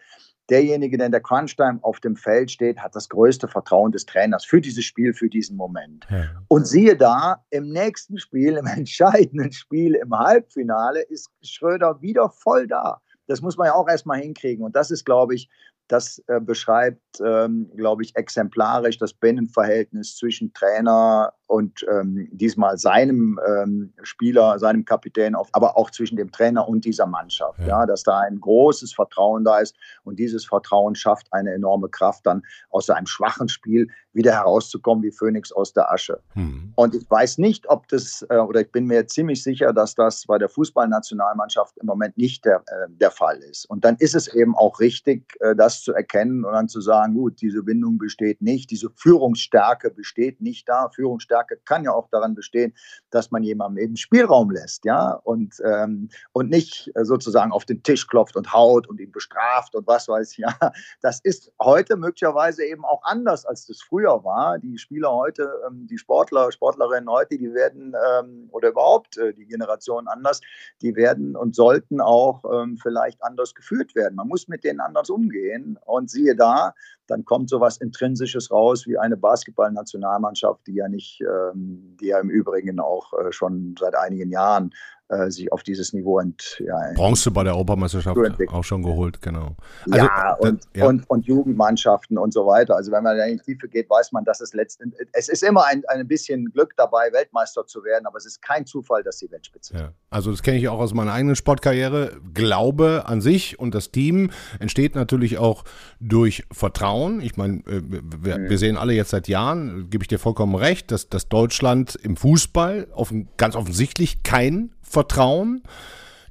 Derjenige, 0.50 0.98
der 0.98 1.06
in 1.06 1.12
der 1.12 1.22
Crunch-Time 1.22 1.80
auf 1.82 2.00
dem 2.02 2.16
Feld 2.16 2.52
steht, 2.52 2.80
hat 2.80 2.96
das 2.96 3.08
größte 3.10 3.48
Vertrauen 3.48 3.92
des 3.92 4.06
Trainers 4.06 4.44
für 4.44 4.60
dieses 4.60 4.84
Spiel, 4.84 5.14
für 5.14 5.30
diesen 5.30 5.56
Moment. 5.56 6.06
Ja. 6.10 6.26
Und 6.50 6.68
siehe 6.68 6.98
da, 6.98 7.44
im 7.52 7.70
nächsten 7.70 8.18
Spiel, 8.18 8.58
im 8.58 8.66
entscheidenden 8.68 9.52
Spiel, 9.54 9.96
im 9.96 10.14
Halbfinale, 10.14 11.02
ist 11.04 11.30
Schröder 11.42 12.02
wieder 12.02 12.30
voll 12.30 12.68
da. 12.68 13.02
Das 13.28 13.42
muss 13.42 13.56
man 13.56 13.68
ja 13.68 13.76
auch 13.76 13.88
erstmal 13.88 14.20
hinkriegen. 14.20 14.66
Und 14.66 14.76
das 14.76 14.92
ist, 14.92 15.06
glaube 15.06 15.36
ich, 15.36 15.50
das 15.92 16.24
äh, 16.28 16.40
beschreibt, 16.40 17.20
ähm, 17.24 17.70
glaube 17.76 18.04
ich, 18.04 18.16
exemplarisch 18.16 18.98
das 18.98 19.14
Binnenverhältnis 19.14 20.16
zwischen 20.16 20.54
Trainer 20.54 21.34
und 21.48 21.86
ähm, 21.92 22.30
diesmal 22.32 22.78
seinem 22.78 23.38
ähm, 23.46 23.94
Spieler, 24.04 24.58
seinem 24.58 24.86
Kapitän, 24.86 25.36
aber 25.52 25.78
auch 25.78 25.92
zwischen 25.92 26.16
dem 26.16 26.32
Trainer 26.32 26.68
und 26.68 26.86
dieser 26.86 27.06
Mannschaft. 27.06 27.60
Ja. 27.60 27.68
ja. 27.68 27.86
dass 27.86 28.04
da 28.04 28.20
ein 28.20 28.40
großes 28.40 28.94
Vertrauen 28.94 29.44
da 29.44 29.60
ist 29.60 29.76
und 30.04 30.18
dieses 30.18 30.46
Vertrauen 30.46 30.96
schafft 30.96 31.28
eine 31.32 31.52
enorme 31.54 31.90
Kraft, 31.90 32.26
dann 32.26 32.42
aus 32.70 32.90
einem 32.90 33.06
schwachen 33.06 33.50
Spiel 33.50 33.88
wieder 34.14 34.32
herauszukommen 34.32 35.04
wie 35.04 35.12
Phönix 35.12 35.52
aus 35.52 35.74
der 35.74 35.92
Asche. 35.92 36.20
Mhm. 36.36 36.72
Und 36.76 36.96
ich 36.96 37.10
weiß 37.10 37.38
nicht, 37.38 37.70
ob 37.70 37.88
das, 37.90 38.26
äh, 38.30 38.38
oder 38.38 38.62
ich 38.62 38.72
bin 38.72 38.86
mir 38.86 39.08
ziemlich 39.08 39.44
sicher, 39.44 39.74
dass 39.74 39.96
das 39.96 40.26
bei 40.26 40.38
der 40.38 40.50
Fußballnationalmannschaft 40.50 41.78
im 41.78 41.88
Moment 41.88 42.18
nicht 42.18 42.46
der, 42.46 42.58
äh, 42.68 42.88
der 42.90 43.12
Fall 43.12 43.38
ist. 43.38 43.70
Und 43.70 43.84
dann 43.84 43.96
ist 43.98 44.16
es 44.16 44.28
eben 44.34 44.56
auch 44.56 44.80
richtig, 44.80 45.36
äh, 45.42 45.56
zu 45.84 45.94
erkennen 45.94 46.46
und 46.46 46.54
dann 46.54 46.70
zu 46.70 46.82
sagen, 46.82 47.14
gut, 47.14 47.42
diese 47.42 47.64
Bindung 47.64 47.98
besteht 47.98 48.42
nicht, 48.42 48.72
diese 48.72 48.90
Führungsstärke 48.96 49.92
besteht 49.92 50.42
nicht 50.42 50.70
da. 50.70 50.90
Führungsstärke 50.90 51.32
Stärke 51.32 51.62
kann 51.66 51.84
ja 51.84 51.92
auch 51.92 52.10
daran 52.10 52.36
bestehen, 52.36 52.74
dass 53.10 53.32
man 53.32 53.44
jemandem 53.44 53.84
eben 53.84 53.96
Spielraum 53.96 54.52
lässt, 54.52 54.86
ja, 54.86 55.14
und, 55.24 55.56
ähm, 55.64 56.10
und 56.34 56.50
nicht 56.50 56.92
sozusagen 57.02 57.52
auf 57.52 57.66
den 57.66 57.84
Tisch 57.84 58.08
klopft 58.08 58.36
und 58.36 58.54
haut 58.54 58.88
und 58.88 59.00
ihn 59.00 59.12
bestraft 59.12 59.76
und 59.76 59.88
was 59.88 60.08
weiß 60.08 60.34
ich, 60.34 60.38
ja. 60.40 60.54
Das 61.02 61.20
ist 61.22 61.52
heute 61.62 61.96
möglicherweise 61.96 62.66
eben 62.66 62.86
auch 62.86 63.04
anders, 63.04 63.46
als 63.46 63.66
das 63.66 63.82
früher 63.82 64.24
war. 64.24 64.60
Die 64.60 64.78
Spieler 64.78 65.12
heute, 65.12 65.50
ähm, 65.68 65.88
die 65.88 65.98
Sportler, 65.98 66.52
Sportlerinnen 66.52 67.10
heute, 67.10 67.38
die 67.38 67.54
werden, 67.54 67.94
ähm, 68.20 68.50
oder 68.52 68.70
überhaupt 68.70 69.18
äh, 69.18 69.34
die 69.34 69.46
Generation 69.46 70.08
anders, 70.08 70.42
die 70.82 70.96
werden 70.96 71.36
und 71.36 71.56
sollten 71.56 72.02
auch 72.02 72.44
ähm, 72.52 72.78
vielleicht 72.78 73.24
anders 73.24 73.56
geführt 73.56 73.96
werden. 73.96 74.16
Man 74.16 74.28
muss 74.28 74.48
mit 74.48 74.64
denen 74.64 74.80
anders 74.80 75.10
umgehen 75.10 75.71
und 75.86 76.10
siehe 76.10 76.36
da, 76.36 76.74
dann 77.08 77.26
kommt 77.26 77.50
sowas 77.50 77.78
Intrinsisches 77.78 78.52
raus 78.52 78.88
wie 78.88 78.98
eine 78.98 79.18
Basketballnationalmannschaft, 79.18 80.66
die 80.68 80.76
ja 80.76 80.88
nicht, 80.88 81.22
ähm, 81.22 81.98
die 82.00 82.08
ja 82.08 82.20
im 82.20 82.30
Übrigen 82.30 82.80
auch 82.80 83.14
äh, 83.14 83.32
schon 83.32 83.76
seit 83.78 83.96
einigen 83.96 84.32
Jahren 84.32 84.72
äh, 85.12 85.30
sich 85.30 85.52
auf 85.52 85.64
dieses 85.64 85.94
Niveau 85.94 86.20
ent, 86.20 86.62
ja, 86.66 86.78
Bronze 86.96 87.32
bei 87.32 87.44
der 87.44 87.54
Europameisterschaft 87.54 88.18
auch 88.50 88.64
schon 88.64 88.82
geholt, 88.82 89.22
genau. 89.22 89.56
Also, 89.90 90.06
ja, 90.06 90.34
und, 90.36 90.64
ja. 90.76 90.86
Und, 90.88 91.10
und 91.10 91.26
Jugendmannschaften 91.26 92.18
und 92.18 92.34
so 92.34 92.46
weiter. 92.46 92.76
Also 92.76 92.92
wenn 92.92 93.04
man 93.04 93.18
in 93.20 93.38
die 93.38 93.44
Tiefe 93.44 93.68
geht, 93.68 93.90
weiß 93.90 94.12
man, 94.12 94.24
dass 94.24 94.42
es 94.42 94.54
letztendlich, 94.54 95.08
es 95.14 95.28
ist 95.28 95.44
immer 95.44 95.66
ein, 95.66 95.84
ein 95.88 96.08
bisschen 96.08 96.52
Glück 96.54 96.74
dabei, 96.78 97.12
Weltmeister 97.12 97.66
zu 97.66 97.84
werden, 97.84 98.06
aber 98.06 98.18
es 98.18 98.26
ist 98.26 98.42
kein 98.42 98.66
Zufall, 98.66 99.04
dass 99.04 99.20
sie 99.20 99.30
Weltspitze 99.32 99.76
ja. 99.76 99.94
Also 100.10 100.32
das 100.32 100.44
kenne 100.44 100.58
ich 100.58 100.68
auch 100.68 100.80
aus 100.80 100.94
meiner 100.94 101.14
eigenen 101.14 101.36
Sportkarriere. 101.36 102.20
Glaube 102.34 103.04
an 103.06 103.22
sich 103.22 103.60
und 103.60 103.76
das 103.76 103.92
Team 103.92 104.32
entsteht 104.60 104.96
natürlich 104.96 105.38
auch 105.38 105.64
durch 106.00 106.46
Vertrauen. 106.52 107.22
Ich 107.22 107.38
meine, 107.38 107.60
äh, 107.68 107.82
wir, 107.82 108.38
mhm. 108.38 108.50
wir, 108.50 108.58
sehen 108.58 108.78
alle 108.78 108.94
jetzt 108.94 109.10
seit 109.10 109.28
Jahren, 109.28 109.90
gebe 109.90 110.04
ich 110.04 110.08
dir 110.08 110.20
vollkommen 110.20 110.56
recht, 110.56 110.92
dass, 110.92 111.10
dass 111.10 111.30
Deutschland 111.30 111.96
im 111.96 112.18
Fußball 112.18 112.88
offen, 112.94 113.30
ganz 113.38 113.56
offensichtlich 113.56 114.24
kein 114.24 114.72
Vertrauen 114.92 115.64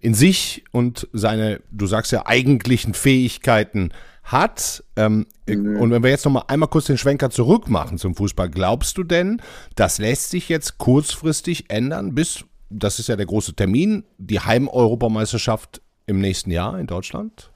in 0.01 0.15
sich 0.15 0.65
und 0.73 1.09
seine, 1.13 1.61
du 1.71 1.87
sagst 1.87 2.13
ja, 2.13 2.27
eigentlichen 2.27 2.95
Fähigkeiten 2.95 3.93
hat. 4.25 4.83
Ähm, 4.97 5.27
mhm. 5.47 5.77
Und 5.77 5.91
wenn 5.91 6.03
wir 6.03 6.11
jetzt 6.11 6.25
noch 6.25 6.33
mal 6.33 6.45
einmal 6.49 6.69
kurz 6.69 6.87
den 6.87 6.99
Schwenker 6.99 7.31
zurück 7.31 7.69
machen 7.69 7.99
zum 7.99 8.15
Fußball, 8.15 8.49
glaubst 8.49 8.97
du 8.97 9.05
denn, 9.05 9.43
das 9.75 9.99
lässt 9.99 10.31
sich 10.31 10.49
jetzt 10.49 10.79
kurzfristig 10.79 11.71
ändern, 11.71 12.15
bis, 12.15 12.45
das 12.71 12.99
ist 12.99 13.09
ja 13.09 13.17
der 13.17 13.27
große 13.27 13.55
Termin, 13.55 14.05
die 14.19 14.41
Heim-Europameisterschaft 14.41 15.83
im 16.07 16.21
nächsten 16.21 16.51
Jahr 16.51 16.79
in 16.79 16.87
Deutschland? 16.87 17.51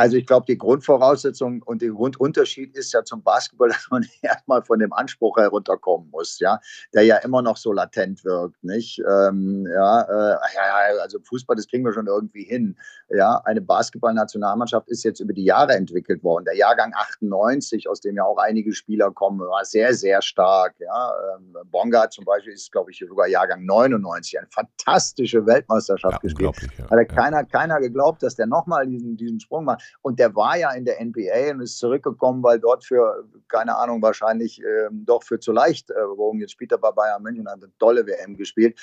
Also 0.00 0.16
ich 0.16 0.24
glaube, 0.24 0.46
die 0.48 0.56
Grundvoraussetzung 0.56 1.62
und 1.62 1.82
der 1.82 1.90
Grundunterschied 1.90 2.74
ist 2.74 2.90
ja 2.94 3.04
zum 3.04 3.22
Basketball, 3.22 3.68
dass 3.68 3.86
man 3.90 4.08
erstmal 4.22 4.62
von 4.62 4.78
dem 4.78 4.94
Anspruch 4.94 5.36
herunterkommen 5.36 6.08
muss, 6.10 6.38
ja, 6.40 6.58
der 6.94 7.02
ja 7.02 7.18
immer 7.18 7.42
noch 7.42 7.58
so 7.58 7.70
latent 7.70 8.24
wirkt, 8.24 8.64
nicht? 8.64 8.98
Ähm, 9.00 9.66
ja, 9.70 10.00
äh, 10.00 10.38
ja, 10.54 11.02
also 11.02 11.18
Fußball, 11.22 11.54
das 11.54 11.68
kriegen 11.68 11.84
wir 11.84 11.92
schon 11.92 12.06
irgendwie 12.06 12.44
hin. 12.44 12.78
Ja, 13.10 13.42
eine 13.44 13.60
Basketballnationalmannschaft 13.60 14.88
ist 14.88 15.02
jetzt 15.04 15.20
über 15.20 15.34
die 15.34 15.44
Jahre 15.44 15.74
entwickelt 15.74 16.24
worden. 16.24 16.46
Der 16.46 16.56
Jahrgang 16.56 16.94
98, 16.94 17.86
aus 17.86 18.00
dem 18.00 18.16
ja 18.16 18.24
auch 18.24 18.38
einige 18.38 18.72
Spieler 18.72 19.10
kommen, 19.10 19.40
war 19.40 19.66
sehr, 19.66 19.92
sehr 19.92 20.22
stark. 20.22 20.76
Ja, 20.78 21.12
ähm, 21.36 21.56
Bonga 21.70 22.08
zum 22.08 22.24
Beispiel 22.24 22.54
ist, 22.54 22.72
glaube 22.72 22.90
ich, 22.90 23.04
sogar 23.06 23.26
Jahrgang 23.26 23.66
99, 23.66 24.38
eine 24.38 24.48
fantastische 24.48 25.44
Weltmeisterschaft 25.44 26.14
ja, 26.14 26.20
gespielt. 26.20 26.56
Ja, 26.78 26.84
Hat 26.84 26.98
ja. 26.98 27.04
keiner, 27.04 27.44
keiner 27.44 27.80
geglaubt, 27.80 28.22
dass 28.22 28.36
der 28.36 28.46
nochmal 28.46 28.86
diesen, 28.86 29.18
diesen 29.18 29.40
Sprung 29.40 29.64
macht. 29.66 29.89
Und 30.02 30.18
der 30.18 30.34
war 30.34 30.56
ja 30.56 30.72
in 30.72 30.84
der 30.84 31.04
NBA 31.04 31.52
und 31.52 31.60
ist 31.60 31.78
zurückgekommen, 31.78 32.42
weil 32.42 32.58
dort 32.58 32.84
für, 32.84 33.24
keine 33.48 33.76
Ahnung, 33.76 34.02
wahrscheinlich 34.02 34.62
ähm, 34.62 35.04
doch 35.04 35.22
für 35.22 35.40
zu 35.40 35.52
leicht 35.52 35.90
äh, 35.90 35.94
wogen. 35.94 36.40
Jetzt 36.40 36.52
spielt 36.52 36.72
er 36.72 36.78
bei 36.78 36.90
Bayern 36.90 37.22
München, 37.22 37.48
hat 37.48 37.62
eine 37.62 37.72
tolle 37.78 38.06
WM 38.06 38.36
gespielt. 38.36 38.78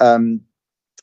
Ähm, 0.00 0.46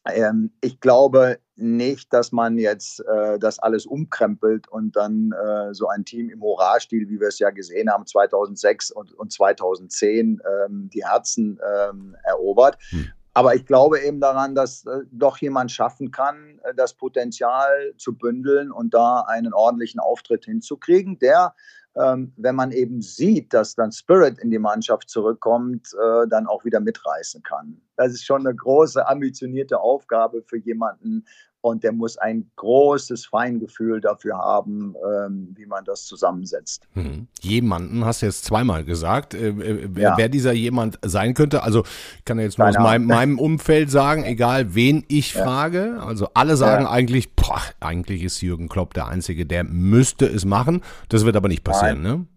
ähm, 0.06 0.52
ich 0.62 0.80
glaube, 0.80 1.40
nicht, 1.56 2.14
dass 2.14 2.32
man 2.32 2.58
jetzt 2.58 3.00
äh, 3.02 3.40
das 3.40 3.60
alles 3.60 3.86
umkrempelt 3.86 4.68
und 4.68 4.96
dann 4.96 5.32
äh, 5.32 5.74
so 5.74 5.88
ein 5.88 6.06
Team 6.06 6.30
im 6.30 6.42
Hurra-Stil, 6.42 7.10
wie 7.10 7.20
wir 7.20 7.30
es 7.30 7.40
ja 7.40 7.50
gesehen 7.50 7.92
haben, 7.92 8.06
2006 8.06 8.92
und, 8.92 9.14
und 9.14 9.32
2010 9.32 10.42
ähm, 10.66 10.90
die 10.94 11.04
Herzen 11.06 11.60
ähm, 11.66 12.16
erobert. 12.24 12.78
Hm. 12.90 13.12
Aber 13.38 13.54
ich 13.54 13.68
glaube 13.68 14.00
eben 14.00 14.20
daran, 14.20 14.56
dass 14.56 14.84
äh, 14.88 15.02
doch 15.12 15.38
jemand 15.38 15.72
schaffen 15.72 16.10
kann, 16.10 16.60
äh, 16.64 16.74
das 16.74 16.96
Potenzial 16.96 17.94
zu 17.96 18.18
bündeln 18.18 18.72
und 18.72 18.96
da 18.96 19.26
einen 19.28 19.54
ordentlichen 19.54 20.00
Auftritt 20.00 20.46
hinzukriegen, 20.46 21.20
der 21.20 21.54
ähm, 21.96 22.34
wenn 22.36 22.56
man 22.56 22.72
eben 22.72 23.00
sieht, 23.02 23.54
dass 23.54 23.76
dann 23.76 23.92
Spirit 23.92 24.40
in 24.40 24.50
die 24.50 24.58
Mannschaft 24.58 25.10
zurückkommt, 25.10 25.88
äh, 25.94 26.28
dann 26.28 26.48
auch 26.48 26.66
wieder 26.66 26.80
mitreißen 26.80 27.44
kann. 27.44 27.80
Das 27.96 28.12
ist 28.12 28.26
schon 28.26 28.46
eine 28.46 28.56
große, 28.56 29.08
ambitionierte 29.08 29.80
Aufgabe 29.80 30.42
für 30.42 30.58
jemanden, 30.58 31.24
und 31.68 31.84
der 31.84 31.92
muss 31.92 32.18
ein 32.18 32.50
großes 32.56 33.26
Feingefühl 33.26 34.02
dafür 34.02 34.38
haben, 34.38 34.96
ähm, 35.26 35.54
wie 35.56 35.66
man 35.66 35.84
das 35.86 36.06
zusammensetzt. 36.06 36.88
Mhm. 36.94 37.28
Jemanden 37.42 38.06
hast 38.06 38.22
du 38.22 38.26
jetzt 38.26 38.46
zweimal 38.46 38.84
gesagt. 38.84 39.34
Äh, 39.34 39.50
äh, 39.50 39.90
wer, 39.90 40.04
ja. 40.04 40.18
wer, 40.18 40.30
dieser 40.30 40.54
jemand 40.54 41.00
sein 41.04 41.34
könnte, 41.34 41.64
also 41.64 41.84
ich 42.18 42.26
kann 42.26 42.40
jetzt 42.40 42.58
nur 42.58 42.66
Keine 42.66 42.80
aus 42.80 42.84
meinem, 42.84 43.06
meinem, 43.06 43.40
Umfeld 43.40 43.92
sagen, 43.92 44.24
egal 44.24 44.74
wen 44.76 45.06
ich 45.08 45.34
ja. 45.34 45.44
frage, 45.44 46.02
also 46.02 46.30
alle 46.34 46.58
sagen 46.58 46.86
ja. 46.86 46.92
eigentlich, 46.92 47.36
boah, 47.36 47.62
eigentlich 47.80 48.24
ist 48.24 48.42
Jürgen 48.42 48.70
Klopp 48.70 48.94
der 48.94 49.08
Einzige, 49.08 49.46
der 49.46 49.64
müsste 49.64 50.26
es 50.26 50.46
machen. 50.46 50.82
Das 51.10 51.26
wird 51.26 51.36
aber 51.36 51.48
nicht 51.48 51.64
passieren, 51.64 52.02
Nein. 52.02 52.18
ne? 52.20 52.28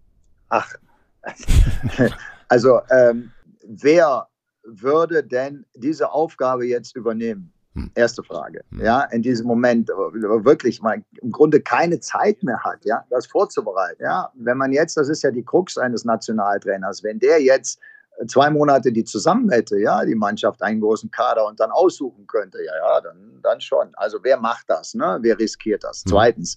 Ach, 0.49 0.75
also 2.49 2.81
ähm, 2.91 3.31
wer 3.67 4.27
würde 4.65 5.25
denn 5.25 5.65
diese 5.75 6.11
Aufgabe 6.13 6.67
jetzt 6.67 6.97
übernehmen? 6.97 7.53
Hm. 7.75 7.91
Erste 7.95 8.23
Frage. 8.23 8.65
Hm. 8.71 8.81
Ja, 8.81 9.03
in 9.13 9.23
diesem 9.23 9.47
Moment 9.47 9.89
wirklich 9.89 10.83
mal 10.83 11.03
im 11.23 11.31
Grunde 11.31 11.61
keine 11.61 12.01
Zeit 12.01 12.43
mehr 12.43 12.59
hat, 12.63 12.85
ja, 12.85 13.05
das 13.11 13.27
vorzubereiten. 13.27 14.03
Ja, 14.03 14.31
wenn 14.35 14.57
man 14.57 14.73
jetzt, 14.73 14.97
das 14.97 15.09
ist 15.09 15.23
ja 15.23 15.31
die 15.31 15.45
Krux 15.45 15.79
eines 15.79 16.05
Nationaltrainers, 16.05 17.05
wenn 17.05 17.19
der 17.19 17.41
jetzt 17.41 17.79
zwei 18.27 18.51
Monate 18.51 18.93
die 18.93 19.05
zusammen 19.05 19.51
hätte, 19.51 19.79
ja, 19.79 20.05
die 20.05 20.15
Mannschaft 20.15 20.63
einen 20.63 20.81
großen 20.81 21.11
Kader 21.11 21.47
und 21.47 21.61
dann 21.61 21.71
aussuchen 21.71 22.27
könnte, 22.27 22.59
ja, 22.65 22.73
ja, 22.77 23.01
dann, 23.01 23.41
dann 23.43 23.61
schon. 23.61 23.91
Also 23.95 24.19
wer 24.23 24.39
macht 24.39 24.65
das, 24.69 24.95
ne? 24.95 25.19
Wer 25.23 25.39
riskiert 25.39 25.85
das? 25.85 26.03
Hm. 26.05 26.11
Zweitens. 26.11 26.57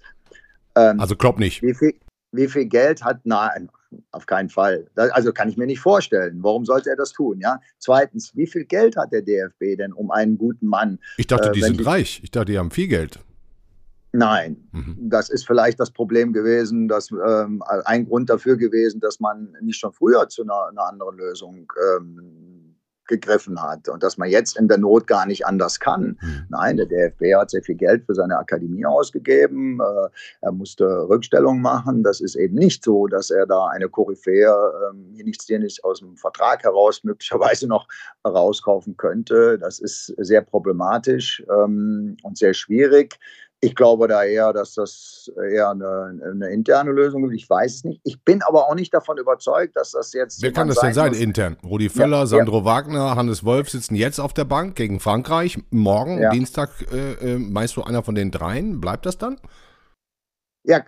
Ähm, 0.76 1.00
also 1.00 1.16
Klopp 1.16 1.40
nicht. 1.40 1.62
Wie 1.62 1.74
viel, 1.74 1.94
wie 2.32 2.48
viel 2.48 2.66
Geld 2.66 3.04
hat, 3.04 3.20
nein, 3.24 3.70
auf 4.12 4.26
keinen 4.26 4.50
Fall. 4.50 4.88
Also 4.96 5.32
kann 5.32 5.50
ich 5.50 5.58
mir 5.58 5.66
nicht 5.66 5.80
vorstellen. 5.80 6.40
Warum 6.42 6.66
sollte 6.66 6.90
er 6.90 6.96
das 6.96 7.12
tun? 7.12 7.40
Ja. 7.40 7.60
Zweitens, 7.80 8.36
wie 8.36 8.48
viel 8.48 8.66
Geld 8.66 8.96
hat 8.96 9.12
der 9.12 9.22
DFB 9.22 9.78
denn 9.78 9.94
um 9.94 10.12
einen 10.12 10.38
guten 10.38 10.68
Mann? 10.68 11.00
Ich 11.18 11.28
dachte, 11.28 11.52
die 11.52 11.62
äh, 11.62 11.66
sind 11.66 11.80
die, 11.80 11.84
reich. 11.84 12.22
Ich 12.24 12.32
dachte, 12.32 12.52
die 12.52 12.60
haben 12.60 12.72
viel 12.72 12.88
Geld. 12.88 13.20
Nein, 14.16 14.58
mhm. 14.72 14.96
das 15.10 15.30
ist 15.30 15.48
vielleicht 15.48 15.80
das 15.80 15.90
Problem 15.90 16.34
gewesen, 16.34 16.88
dass 16.88 17.10
ähm, 17.12 17.64
ein 17.86 18.06
Grund 18.08 18.30
dafür 18.30 18.58
gewesen, 18.58 19.00
dass 19.00 19.20
man 19.20 19.56
nicht 19.60 19.80
schon 19.80 19.92
früher 19.92 20.30
zu 20.30 20.44
einer, 20.44 20.68
einer 20.68 20.88
anderen 20.88 21.18
Lösung 21.18 21.72
ähm, 21.98 22.63
gegriffen 23.08 23.62
hat 23.62 23.90
und 23.90 24.04
dass 24.04 24.18
man 24.18 24.30
jetzt 24.30 24.58
in 24.58 24.68
der 24.68 24.78
Not 24.78 25.08
gar 25.08 25.26
nicht 25.26 25.46
anders 25.46 25.80
kann. 25.80 26.18
Mhm. 26.22 26.46
Nein, 26.50 26.78
der 26.78 26.86
DFB 26.86 27.36
hat 27.36 27.52
sehr 27.52 27.64
viel 27.64 27.76
Geld 27.76 28.06
für 28.06 28.16
seine 28.16 28.38
Akademie 28.38 28.86
ausgegeben. 28.86 29.80
Äh, 29.80 30.10
er 30.42 30.52
musste 30.52 30.86
Rückstellung 31.10 31.62
machen. 31.62 32.04
Das 32.04 32.22
ist 32.22 32.36
eben 32.36 32.56
nicht 32.56 32.84
so, 32.84 33.08
dass 33.08 33.30
er 33.30 33.46
da 33.46 33.68
eine 33.68 33.90
Koryphäe 33.90 34.54
ähm, 34.90 35.12
hier 35.14 35.26
nichts, 35.26 35.46
hier 35.46 35.60
nicht 35.60 35.84
aus 35.84 36.00
dem 36.00 36.18
Vertrag 36.18 36.64
heraus 36.64 37.04
möglicherweise 37.04 37.68
noch 37.68 37.88
rauskaufen 38.26 38.98
könnte. 38.98 39.58
Das 39.60 39.80
ist 39.80 40.14
sehr 40.18 40.42
problematisch 40.42 41.44
ähm, 41.50 42.18
und 42.24 42.38
sehr 42.38 42.54
schwierig. 42.54 43.20
Ich 43.64 43.76
glaube 43.76 44.10
da 44.10 44.26
eher, 44.26 44.52
dass 44.52 44.74
das 44.74 45.32
eher 45.38 45.70
eine, 45.70 46.20
eine, 46.22 46.50
interne 46.50 46.92
Lösung 46.92 47.24
ist. 47.30 47.34
Ich 47.34 47.50
weiß 47.50 47.76
es 47.76 47.84
nicht. 47.86 48.02
Ich 48.04 48.22
bin 48.22 48.42
aber 48.42 48.68
auch 48.68 48.76
nicht 48.76 48.94
davon 48.94 49.18
überzeugt, 49.18 49.78
dass 49.78 49.92
das 49.92 50.12
jetzt. 50.12 50.42
Wer 50.42 50.52
kann 50.52 50.68
das 50.68 50.80
denn 50.80 50.94
sein, 50.94 51.12
muss. 51.12 51.20
intern? 51.20 51.56
Rudi 51.64 51.88
Völler, 51.88 52.20
ja, 52.20 52.26
Sandro 52.26 52.60
ja. 52.60 52.66
Wagner, 52.66 53.16
Hannes 53.16 53.46
Wolf 53.46 53.70
sitzen 53.70 53.96
jetzt 53.96 54.20
auf 54.20 54.34
der 54.34 54.44
Bank 54.44 54.76
gegen 54.76 55.00
Frankreich. 55.00 55.60
Morgen, 55.70 56.20
ja. 56.20 56.32
Dienstag, 56.32 56.72
äh, 56.92 57.36
äh, 57.36 57.40
meinst 57.40 57.78
du 57.78 57.84
einer 57.84 58.04
von 58.04 58.16
den 58.16 58.32
dreien? 58.32 58.82
Bleibt 58.82 59.06
das 59.06 59.18
dann? 59.18 59.40
Ja, 60.66 60.82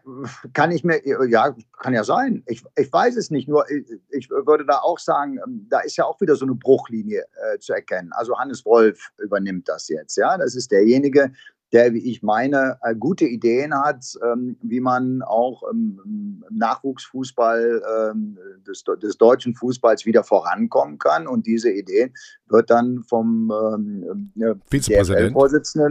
kann 0.54 0.72
ich 0.72 0.84
mir, 0.84 1.02
ja, 1.28 1.54
kann 1.82 1.94
ja 1.94 2.04
sein. 2.04 2.44
Ich, 2.48 2.64
ich 2.78 2.92
weiß 2.92 3.16
es 3.16 3.30
nicht. 3.30 3.48
Nur 3.48 3.70
ich, 3.70 3.86
ich 4.10 4.30
würde 4.30 4.66
da 4.66 4.80
auch 4.80 5.00
sagen, 5.00 5.38
ähm, 5.46 5.68
da 5.70 5.80
ist 5.80 5.98
ja 5.98 6.06
auch 6.06 6.20
wieder 6.20 6.36
so 6.36 6.46
eine 6.46 6.56
Bruchlinie 6.56 7.24
äh, 7.54 7.60
zu 7.60 7.74
erkennen. 7.74 8.12
Also 8.14 8.38
Hannes 8.38 8.66
Wolf 8.66 9.12
übernimmt 9.18 9.68
das 9.68 9.88
jetzt. 9.90 10.16
Ja, 10.18 10.38
das 10.38 10.56
ist 10.56 10.72
derjenige, 10.72 11.32
der, 11.76 11.94
wie 11.94 12.10
ich 12.10 12.24
meine, 12.24 12.78
äh, 12.84 12.96
gute 12.96 13.26
Ideen 13.26 13.78
hat, 13.78 14.06
ähm, 14.24 14.56
wie 14.62 14.80
man 14.80 15.22
auch 15.22 15.62
im 15.70 16.42
Nachwuchsfußball 16.50 17.82
ähm, 17.98 18.38
des, 18.66 18.86
des, 19.02 19.18
deutschen 19.18 19.54
Fußballs 19.56 20.06
wieder 20.06 20.24
vorankommen 20.24 20.98
kann. 21.00 21.28
Und 21.28 21.46
diese 21.46 21.70
Idee 21.70 22.14
wird 22.48 22.70
dann 22.70 23.04
vom 23.04 23.52
ähm, 23.52 24.32
Vizepräsidenten, 24.70 25.36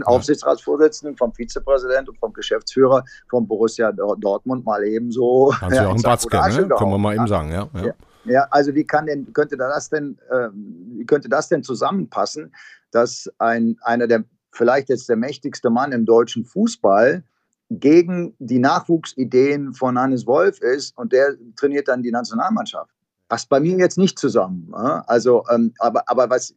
Aufsichtsratsvorsitzenden, 0.05 1.17
vom 1.17 1.31
Vizepräsidenten 1.33 2.09
und 2.09 2.17
vom 2.17 2.33
Geschäftsführer 2.33 3.03
von 3.29 3.47
Borussia 3.47 3.91
Dortmund 3.91 4.65
mal 4.65 4.83
ebenso. 4.83 5.53
Hans-Joachim 5.61 5.97
ja, 6.01 6.09
Batzke, 6.09 6.35
ne? 6.35 6.67
können 6.67 6.91
wir 6.91 6.97
mal 6.97 7.13
eben 7.13 7.27
sagen, 7.27 7.51
ja. 7.51 7.69
ja. 7.75 7.93
ja. 8.25 8.47
also 8.49 8.73
wie 8.73 8.85
kann 8.85 9.05
denn, 9.05 9.31
könnte 9.33 9.55
das 9.55 9.89
denn, 9.89 10.17
äh, 10.31 10.49
wie 10.97 11.05
könnte 11.05 11.29
das 11.29 11.47
denn 11.47 11.61
zusammenpassen, 11.61 12.51
dass 12.89 13.29
ein, 13.37 13.77
einer 13.83 14.07
der 14.07 14.23
vielleicht 14.55 14.89
jetzt 14.89 15.09
der 15.09 15.17
mächtigste 15.17 15.69
Mann 15.69 15.91
im 15.91 16.05
deutschen 16.05 16.45
Fußball, 16.45 17.23
gegen 17.69 18.35
die 18.39 18.59
Nachwuchsideen 18.59 19.73
von 19.73 19.97
Hannes 19.97 20.27
Wolf 20.27 20.61
ist 20.61 20.95
und 20.97 21.11
der 21.11 21.35
trainiert 21.55 21.87
dann 21.87 22.03
die 22.03 22.11
Nationalmannschaft. 22.11 22.91
Passt 23.27 23.49
bei 23.49 23.59
mir 23.59 23.77
jetzt 23.77 23.97
nicht 23.97 24.19
zusammen. 24.19 24.71
Also, 25.07 25.43
ähm, 25.51 25.73
aber, 25.79 26.03
aber 26.07 26.29
was, 26.29 26.53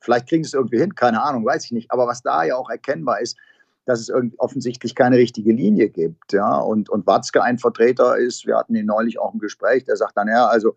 vielleicht 0.00 0.28
kriegen 0.28 0.42
sie 0.42 0.48
es 0.48 0.54
irgendwie 0.54 0.78
hin, 0.78 0.94
keine 0.96 1.22
Ahnung, 1.22 1.44
weiß 1.44 1.66
ich 1.66 1.72
nicht. 1.72 1.92
Aber 1.92 2.08
was 2.08 2.22
da 2.22 2.42
ja 2.42 2.56
auch 2.56 2.70
erkennbar 2.70 3.20
ist, 3.20 3.36
dass 3.86 4.00
es 4.00 4.12
offensichtlich 4.36 4.94
keine 4.94 5.16
richtige 5.16 5.52
Linie 5.52 5.88
gibt. 5.88 6.32
Ja? 6.32 6.56
Und, 6.56 6.90
und 6.90 7.06
Watzke 7.06 7.42
ein 7.42 7.58
Vertreter 7.58 8.18
ist, 8.18 8.44
wir 8.44 8.56
hatten 8.56 8.74
ihn 8.74 8.86
neulich 8.86 9.18
auch 9.18 9.32
im 9.32 9.38
Gespräch, 9.38 9.84
der 9.84 9.96
sagt 9.96 10.16
dann, 10.16 10.28
ja, 10.28 10.46
also 10.46 10.74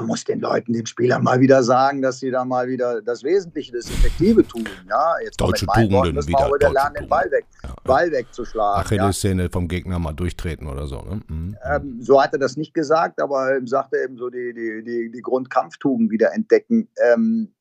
man 0.00 0.06
muss 0.06 0.24
den 0.24 0.40
Leuten, 0.40 0.72
den 0.72 0.86
Spielern 0.86 1.22
mal 1.22 1.40
wieder 1.40 1.62
sagen, 1.62 2.00
dass 2.00 2.20
sie 2.20 2.30
da 2.30 2.44
mal 2.44 2.68
wieder 2.68 3.02
das 3.02 3.22
Wesentliche, 3.22 3.72
das 3.72 3.90
Effektive 3.90 4.46
tun. 4.46 4.64
Ja, 4.88 5.14
jetzt 5.22 5.40
Deutsche 5.40 5.66
Tugenden 5.66 5.92
Worten, 5.92 6.26
wieder. 6.26 6.48
Wieder 6.48 6.72
lernen, 6.72 6.94
den 7.00 7.08
Ball, 7.08 7.30
weg, 7.30 7.44
ja, 7.62 7.74
Ball 7.84 8.10
wegzuschlagen. 8.10 8.80
Achillessehne 8.80 9.44
ja. 9.44 9.48
vom 9.50 9.68
Gegner 9.68 9.98
mal 9.98 10.12
durchtreten 10.12 10.66
oder 10.66 10.86
so. 10.86 11.02
Ne? 11.02 11.20
Mhm. 11.28 11.56
Ähm, 11.70 11.98
so 12.00 12.20
hat 12.22 12.32
er 12.32 12.38
das 12.38 12.56
nicht 12.56 12.72
gesagt, 12.72 13.20
aber 13.20 13.50
er 13.50 13.66
sagte 13.66 13.98
eben 14.02 14.16
so 14.16 14.30
die, 14.30 14.54
die, 14.54 14.82
die, 14.84 15.10
die 15.12 15.22
Grundkampftugend 15.22 16.10
wieder 16.10 16.32
entdecken. 16.32 16.88
Ähm, 17.12 17.48
äh, 17.50 17.59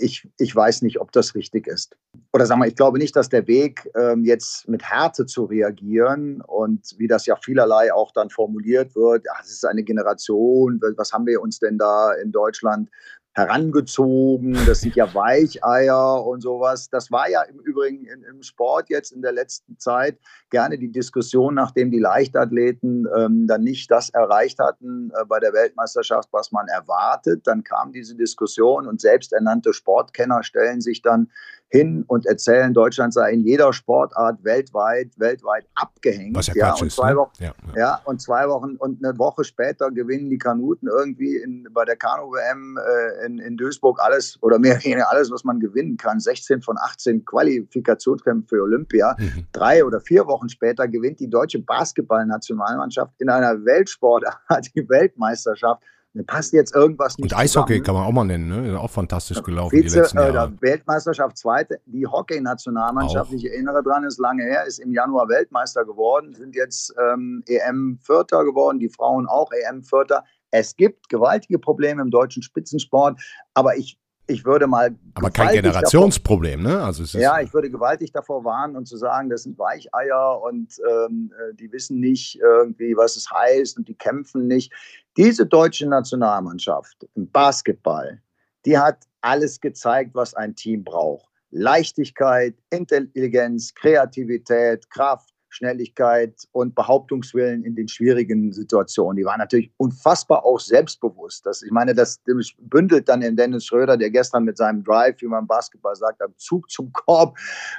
ich, 0.00 0.28
ich 0.38 0.54
weiß 0.54 0.82
nicht, 0.82 1.00
ob 1.00 1.12
das 1.12 1.34
richtig 1.34 1.66
ist. 1.66 1.96
Oder 2.32 2.46
sagen 2.46 2.60
wir, 2.60 2.68
ich 2.68 2.76
glaube 2.76 2.98
nicht, 2.98 3.14
dass 3.16 3.28
der 3.28 3.46
Weg, 3.46 3.90
ähm, 3.94 4.24
jetzt 4.24 4.68
mit 4.68 4.82
Härte 4.82 5.26
zu 5.26 5.44
reagieren 5.44 6.40
und 6.40 6.94
wie 6.98 7.06
das 7.06 7.26
ja 7.26 7.36
vielerlei 7.36 7.92
auch 7.92 8.12
dann 8.12 8.30
formuliert 8.30 8.94
wird, 8.94 9.24
ja, 9.26 9.32
es 9.42 9.50
ist 9.50 9.66
eine 9.66 9.82
Generation, 9.82 10.80
was 10.96 11.12
haben 11.12 11.26
wir 11.26 11.40
uns 11.40 11.58
denn 11.58 11.78
da 11.78 12.12
in 12.14 12.32
Deutschland 12.32 12.88
herangezogen, 13.34 14.58
das 14.66 14.82
sind 14.82 14.94
ja 14.94 15.12
Weicheier 15.14 16.24
und 16.24 16.42
sowas. 16.42 16.90
Das 16.90 17.10
war 17.10 17.30
ja 17.30 17.42
im 17.42 17.60
Übrigen 17.60 18.06
im 18.06 18.42
Sport 18.42 18.90
jetzt 18.90 19.10
in 19.10 19.22
der 19.22 19.32
letzten 19.32 19.78
Zeit 19.78 20.18
gerne 20.50 20.78
die 20.78 20.92
Diskussion, 20.92 21.54
nachdem 21.54 21.90
die 21.90 21.98
Leichtathleten 21.98 23.08
ähm, 23.16 23.46
dann 23.46 23.62
nicht 23.62 23.90
das 23.90 24.10
erreicht 24.10 24.58
hatten 24.58 25.10
äh, 25.18 25.24
bei 25.24 25.40
der 25.40 25.54
Weltmeisterschaft, 25.54 26.28
was 26.32 26.52
man 26.52 26.68
erwartet. 26.68 27.46
Dann 27.46 27.64
kam 27.64 27.92
diese 27.92 28.14
Diskussion 28.14 28.86
und 28.86 29.00
selbsternannte 29.00 29.72
Sportkenner 29.72 30.42
stellen 30.42 30.82
sich 30.82 31.00
dann 31.00 31.30
hin 31.72 32.04
und 32.06 32.26
erzählen, 32.26 32.74
Deutschland 32.74 33.14
sei 33.14 33.32
in 33.32 33.40
jeder 33.40 33.72
Sportart 33.72 34.44
weltweit, 34.44 35.08
weltweit 35.16 35.64
abgehängt. 35.74 36.36
Was 36.36 36.48
ja, 36.48 36.54
ja, 36.54 36.74
und 36.74 36.92
zwei 36.92 37.12
ne? 37.12 37.16
Wochen, 37.16 37.32
ja, 37.38 37.54
ja. 37.68 37.78
ja, 37.78 38.00
und 38.04 38.20
zwei 38.20 38.46
Wochen 38.46 38.76
und 38.76 39.02
eine 39.02 39.18
Woche 39.18 39.42
später 39.42 39.90
gewinnen 39.90 40.28
die 40.28 40.36
Kanuten 40.36 40.86
irgendwie 40.86 41.36
in, 41.38 41.66
bei 41.72 41.86
der 41.86 41.96
Kanu-WM 41.96 42.76
äh, 42.76 43.21
in, 43.24 43.38
in 43.38 43.56
Duisburg 43.56 44.00
alles 44.00 44.38
oder 44.40 44.58
mehr 44.58 44.74
oder 44.74 44.84
weniger 44.84 45.10
alles, 45.10 45.30
was 45.30 45.44
man 45.44 45.60
gewinnen 45.60 45.96
kann. 45.96 46.20
16 46.20 46.62
von 46.62 46.76
18 46.78 47.24
Qualifikationskämpfen 47.24 48.46
für 48.46 48.62
Olympia. 48.62 49.16
Mhm. 49.18 49.46
Drei 49.52 49.84
oder 49.84 50.00
vier 50.00 50.26
Wochen 50.26 50.48
später 50.48 50.88
gewinnt 50.88 51.20
die 51.20 51.30
deutsche 51.30 51.58
Basketballnationalmannschaft 51.60 53.12
in 53.18 53.28
einer 53.28 53.64
Weltsportart 53.64 54.38
die 54.74 54.88
Weltmeisterschaft 54.88 55.82
mir 56.14 56.24
passt 56.24 56.52
jetzt 56.52 56.74
irgendwas 56.74 57.16
nicht. 57.16 57.32
Und 57.32 57.38
Eishockey 57.38 57.74
zusammen. 57.74 57.84
kann 57.84 57.94
man 57.94 58.04
auch 58.04 58.12
mal 58.12 58.24
nennen, 58.24 58.48
ne? 58.48 58.78
Auch 58.78 58.90
fantastisch 58.90 59.42
gelaufen 59.42 59.70
Vize, 59.70 59.94
die 59.94 60.00
letzten 60.00 60.18
Jahre. 60.18 60.52
Äh, 60.52 60.62
Weltmeisterschaft 60.62 61.38
zweite, 61.38 61.80
die 61.86 62.06
Hockey-Nationalmannschaft, 62.06 63.32
ich 63.32 63.46
erinnere 63.46 63.82
dran, 63.82 64.04
ist 64.04 64.18
lange 64.18 64.42
her, 64.42 64.66
ist 64.66 64.78
im 64.78 64.92
Januar 64.92 65.28
Weltmeister 65.28 65.86
geworden, 65.86 66.34
sind 66.34 66.54
jetzt 66.54 66.94
ähm, 67.00 67.42
EM-Vierter 67.46 68.44
geworden, 68.44 68.78
die 68.78 68.90
Frauen 68.90 69.26
auch 69.26 69.50
EM-Vierter. 69.52 70.24
Es 70.52 70.76
gibt 70.76 71.08
gewaltige 71.08 71.58
Probleme 71.58 72.02
im 72.02 72.10
deutschen 72.10 72.42
Spitzensport, 72.42 73.20
aber 73.54 73.76
ich 73.76 73.98
ich 74.28 74.44
würde 74.44 74.66
mal. 74.66 74.94
Aber 75.14 75.30
kein 75.30 75.54
Generationsproblem, 75.54 76.62
davor, 76.62 76.78
ne? 76.78 76.84
Also 76.84 77.18
ja, 77.18 77.40
ich 77.40 77.52
würde 77.52 77.70
gewaltig 77.70 78.12
davor 78.12 78.44
warnen 78.44 78.76
und 78.76 78.86
zu 78.86 78.96
sagen, 78.96 79.28
das 79.30 79.42
sind 79.42 79.58
Weicheier 79.58 80.40
und 80.42 80.74
ähm, 80.88 81.32
äh, 81.36 81.54
die 81.54 81.70
wissen 81.72 81.98
nicht 81.98 82.38
irgendwie, 82.40 82.96
was 82.96 83.16
es 83.16 83.30
heißt 83.30 83.76
und 83.78 83.88
die 83.88 83.94
kämpfen 83.94 84.46
nicht. 84.46 84.72
Diese 85.16 85.44
deutsche 85.44 85.86
Nationalmannschaft 85.86 87.06
im 87.14 87.30
Basketball, 87.30 88.22
die 88.64 88.78
hat 88.78 89.04
alles 89.20 89.60
gezeigt, 89.60 90.14
was 90.14 90.34
ein 90.34 90.54
Team 90.54 90.84
braucht. 90.84 91.28
Leichtigkeit, 91.50 92.54
Intelligenz, 92.70 93.74
Kreativität, 93.74 94.88
Kraft, 94.90 95.31
Schnelligkeit 95.52 96.34
und 96.52 96.74
Behauptungswillen 96.74 97.64
in 97.64 97.76
den 97.76 97.86
schwierigen 97.86 98.52
Situationen. 98.52 99.16
Die 99.16 99.24
waren 99.24 99.38
natürlich 99.38 99.70
unfassbar 99.76 100.44
auch 100.44 100.58
selbstbewusst. 100.58 101.44
Das, 101.44 101.62
ich 101.62 101.70
meine, 101.70 101.94
das 101.94 102.20
bündelt 102.58 103.08
dann 103.08 103.22
in 103.22 103.36
Dennis 103.36 103.66
Schröder, 103.66 103.96
der 103.96 104.10
gestern 104.10 104.44
mit 104.44 104.56
seinem 104.56 104.82
Drive, 104.82 105.20
wie 105.20 105.26
man 105.26 105.42
im 105.42 105.46
Basketball 105.46 105.94
sagt, 105.94 106.22
am 106.22 106.34
Zug 106.38 106.70
zum 106.70 106.90
Korb, 106.92 107.38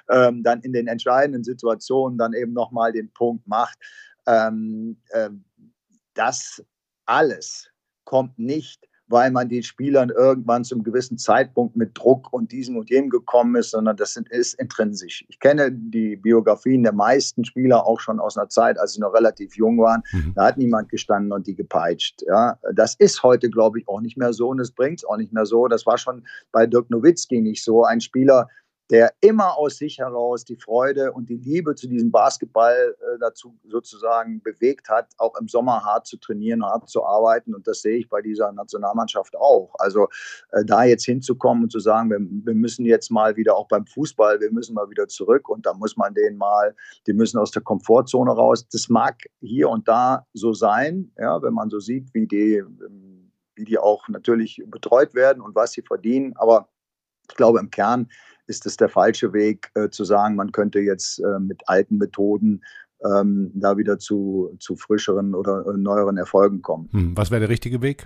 ähm, 0.09 0.43
dann 0.43 0.61
in 0.61 0.71
den 0.71 0.87
entscheidenden 0.87 1.43
Situationen 1.43 2.17
dann 2.17 2.33
eben 2.33 2.53
nochmal 2.53 2.91
den 2.91 3.11
Punkt 3.11 3.47
macht. 3.47 3.77
Ähm, 4.27 4.97
äh, 5.09 5.29
das 6.13 6.63
alles 7.05 7.69
kommt 8.05 8.37
nicht 8.37 8.87
weil 9.07 9.31
man 9.31 9.49
den 9.49 9.63
Spielern 9.63 10.09
irgendwann 10.09 10.63
zum 10.63 10.83
gewissen 10.83 11.17
Zeitpunkt 11.17 11.75
mit 11.75 11.91
Druck 11.93 12.31
und 12.31 12.51
diesem 12.51 12.77
und 12.77 12.89
jenem 12.89 13.09
gekommen 13.09 13.55
ist, 13.55 13.71
sondern 13.71 13.97
das 13.97 14.15
ist 14.15 14.53
intrinsisch. 14.55 15.25
Ich 15.27 15.39
kenne 15.39 15.71
die 15.71 16.15
Biografien 16.15 16.83
der 16.83 16.93
meisten 16.93 17.43
Spieler 17.45 17.85
auch 17.85 17.99
schon 17.99 18.19
aus 18.19 18.37
einer 18.37 18.49
Zeit, 18.49 18.79
als 18.79 18.93
sie 18.93 19.01
noch 19.01 19.13
relativ 19.13 19.55
jung 19.55 19.77
waren. 19.79 20.01
Mhm. 20.11 20.33
Da 20.35 20.45
hat 20.45 20.57
niemand 20.57 20.89
gestanden 20.89 21.31
und 21.31 21.47
die 21.47 21.55
gepeitscht. 21.55 22.23
Ja, 22.27 22.57
das 22.73 22.95
ist 22.95 23.23
heute, 23.23 23.49
glaube 23.49 23.79
ich, 23.79 23.87
auch 23.87 24.01
nicht 24.01 24.17
mehr 24.17 24.33
so 24.33 24.49
und 24.49 24.59
es 24.59 24.71
bringt 24.71 24.99
es 24.99 25.05
auch 25.05 25.17
nicht 25.17 25.33
mehr 25.33 25.45
so. 25.45 25.67
Das 25.67 25.85
war 25.85 25.97
schon 25.97 26.25
bei 26.51 26.65
Dirk 26.65 26.89
Nowitzki 26.89 27.41
nicht 27.41 27.63
so. 27.63 27.83
Ein 27.83 28.01
Spieler, 28.01 28.47
der 28.93 29.11
immer 29.21 29.57
aus 29.57 29.77
sich 29.77 29.97
heraus 29.97 30.45
die 30.45 30.55
Freude 30.55 31.13
und 31.13 31.27
die 31.27 31.37
Liebe 31.37 31.73
zu 31.73 31.87
diesem 31.87 32.11
Basketball 32.11 32.95
äh, 32.99 33.17
dazu 33.19 33.57
sozusagen 33.67 34.39
bewegt 34.43 34.87
hat, 34.87 35.07
auch 35.17 35.35
im 35.39 35.47
Sommer 35.47 35.83
hart 35.83 36.05
zu 36.05 36.17
trainieren, 36.17 36.63
hart 36.63 36.87
zu 36.87 37.03
arbeiten. 37.03 37.55
Und 37.55 37.65
das 37.65 37.81
sehe 37.81 37.97
ich 37.97 38.07
bei 38.07 38.21
dieser 38.21 38.51
Nationalmannschaft 38.51 39.35
auch. 39.35 39.73
Also 39.79 40.09
äh, 40.51 40.63
da 40.63 40.83
jetzt 40.83 41.05
hinzukommen 41.05 41.63
und 41.63 41.71
zu 41.71 41.79
sagen, 41.79 42.11
wir, 42.11 42.19
wir, 42.19 42.53
müssen 42.53 42.85
jetzt 42.85 43.09
mal 43.09 43.35
wieder 43.35 43.57
auch 43.57 43.67
beim 43.67 43.87
Fußball, 43.87 44.39
wir 44.39 44.51
müssen 44.51 44.75
mal 44.75 44.87
wieder 44.91 45.07
zurück 45.07 45.49
und 45.49 45.65
da 45.65 45.73
muss 45.73 45.97
man 45.97 46.13
denen 46.13 46.37
mal, 46.37 46.75
die 47.07 47.13
müssen 47.13 47.39
aus 47.39 47.49
der 47.49 47.63
Komfortzone 47.63 48.29
raus. 48.29 48.67
Das 48.71 48.89
mag 48.89 49.23
hier 49.41 49.69
und 49.69 49.87
da 49.87 50.27
so 50.33 50.53
sein, 50.53 51.11
ja, 51.17 51.41
wenn 51.41 51.55
man 51.55 51.71
so 51.71 51.79
sieht, 51.79 52.13
wie 52.13 52.27
die, 52.27 52.61
wie 53.55 53.63
die 53.63 53.79
auch 53.79 54.07
natürlich 54.07 54.61
betreut 54.67 55.15
werden 55.15 55.41
und 55.41 55.55
was 55.55 55.71
sie 55.71 55.81
verdienen. 55.81 56.33
Aber 56.35 56.69
ich 57.29 57.35
glaube, 57.35 57.59
im 57.59 57.69
Kern 57.69 58.07
ist 58.47 58.65
es 58.65 58.77
der 58.77 58.89
falsche 58.89 59.33
Weg, 59.33 59.71
äh, 59.75 59.89
zu 59.89 60.03
sagen, 60.03 60.35
man 60.35 60.51
könnte 60.51 60.79
jetzt 60.79 61.19
äh, 61.19 61.39
mit 61.39 61.61
alten 61.67 61.97
Methoden 61.97 62.61
ähm, 63.05 63.51
da 63.53 63.77
wieder 63.77 63.99
zu, 63.99 64.55
zu 64.59 64.75
frischeren 64.75 65.35
oder 65.35 65.65
äh, 65.67 65.77
neueren 65.77 66.17
Erfolgen 66.17 66.61
kommen. 66.61 66.89
Hm, 66.91 67.17
was 67.17 67.31
wäre 67.31 67.41
der 67.41 67.49
richtige 67.49 67.81
Weg? 67.81 68.05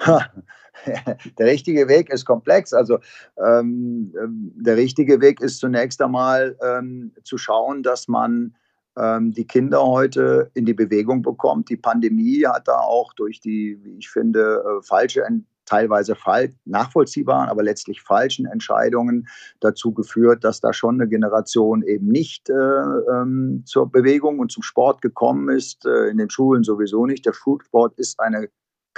der 0.06 1.46
richtige 1.46 1.88
Weg 1.88 2.10
ist 2.10 2.24
komplex. 2.24 2.72
Also 2.72 2.98
ähm, 3.44 4.14
ähm, 4.22 4.52
der 4.54 4.76
richtige 4.76 5.20
Weg 5.20 5.40
ist 5.40 5.58
zunächst 5.58 6.00
einmal 6.00 6.56
ähm, 6.62 7.12
zu 7.24 7.36
schauen, 7.36 7.82
dass 7.82 8.06
man 8.06 8.54
ähm, 8.96 9.32
die 9.32 9.46
Kinder 9.46 9.84
heute 9.84 10.50
in 10.54 10.64
die 10.64 10.74
Bewegung 10.74 11.22
bekommt. 11.22 11.68
Die 11.68 11.76
Pandemie 11.76 12.44
hat 12.46 12.68
da 12.68 12.80
auch 12.80 13.12
durch 13.14 13.40
die, 13.40 13.78
wie 13.82 13.98
ich 13.98 14.08
finde, 14.08 14.62
äh, 14.64 14.82
falsche 14.86 15.24
teilweise 15.68 16.16
nachvollziehbaren, 16.64 17.48
aber 17.48 17.62
letztlich 17.62 18.02
falschen 18.02 18.46
Entscheidungen 18.46 19.28
dazu 19.60 19.92
geführt, 19.92 20.44
dass 20.44 20.60
da 20.60 20.72
schon 20.72 21.00
eine 21.00 21.08
Generation 21.08 21.82
eben 21.82 22.08
nicht 22.08 22.48
äh, 22.48 22.52
ähm, 22.54 23.62
zur 23.66 23.90
Bewegung 23.90 24.38
und 24.38 24.50
zum 24.50 24.62
Sport 24.62 25.02
gekommen 25.02 25.48
ist. 25.50 25.84
Äh, 25.86 26.08
in 26.08 26.18
den 26.18 26.30
Schulen 26.30 26.64
sowieso 26.64 27.06
nicht. 27.06 27.26
Der 27.26 27.32
Schulsport 27.32 27.98
ist 27.98 28.18
eine 28.20 28.48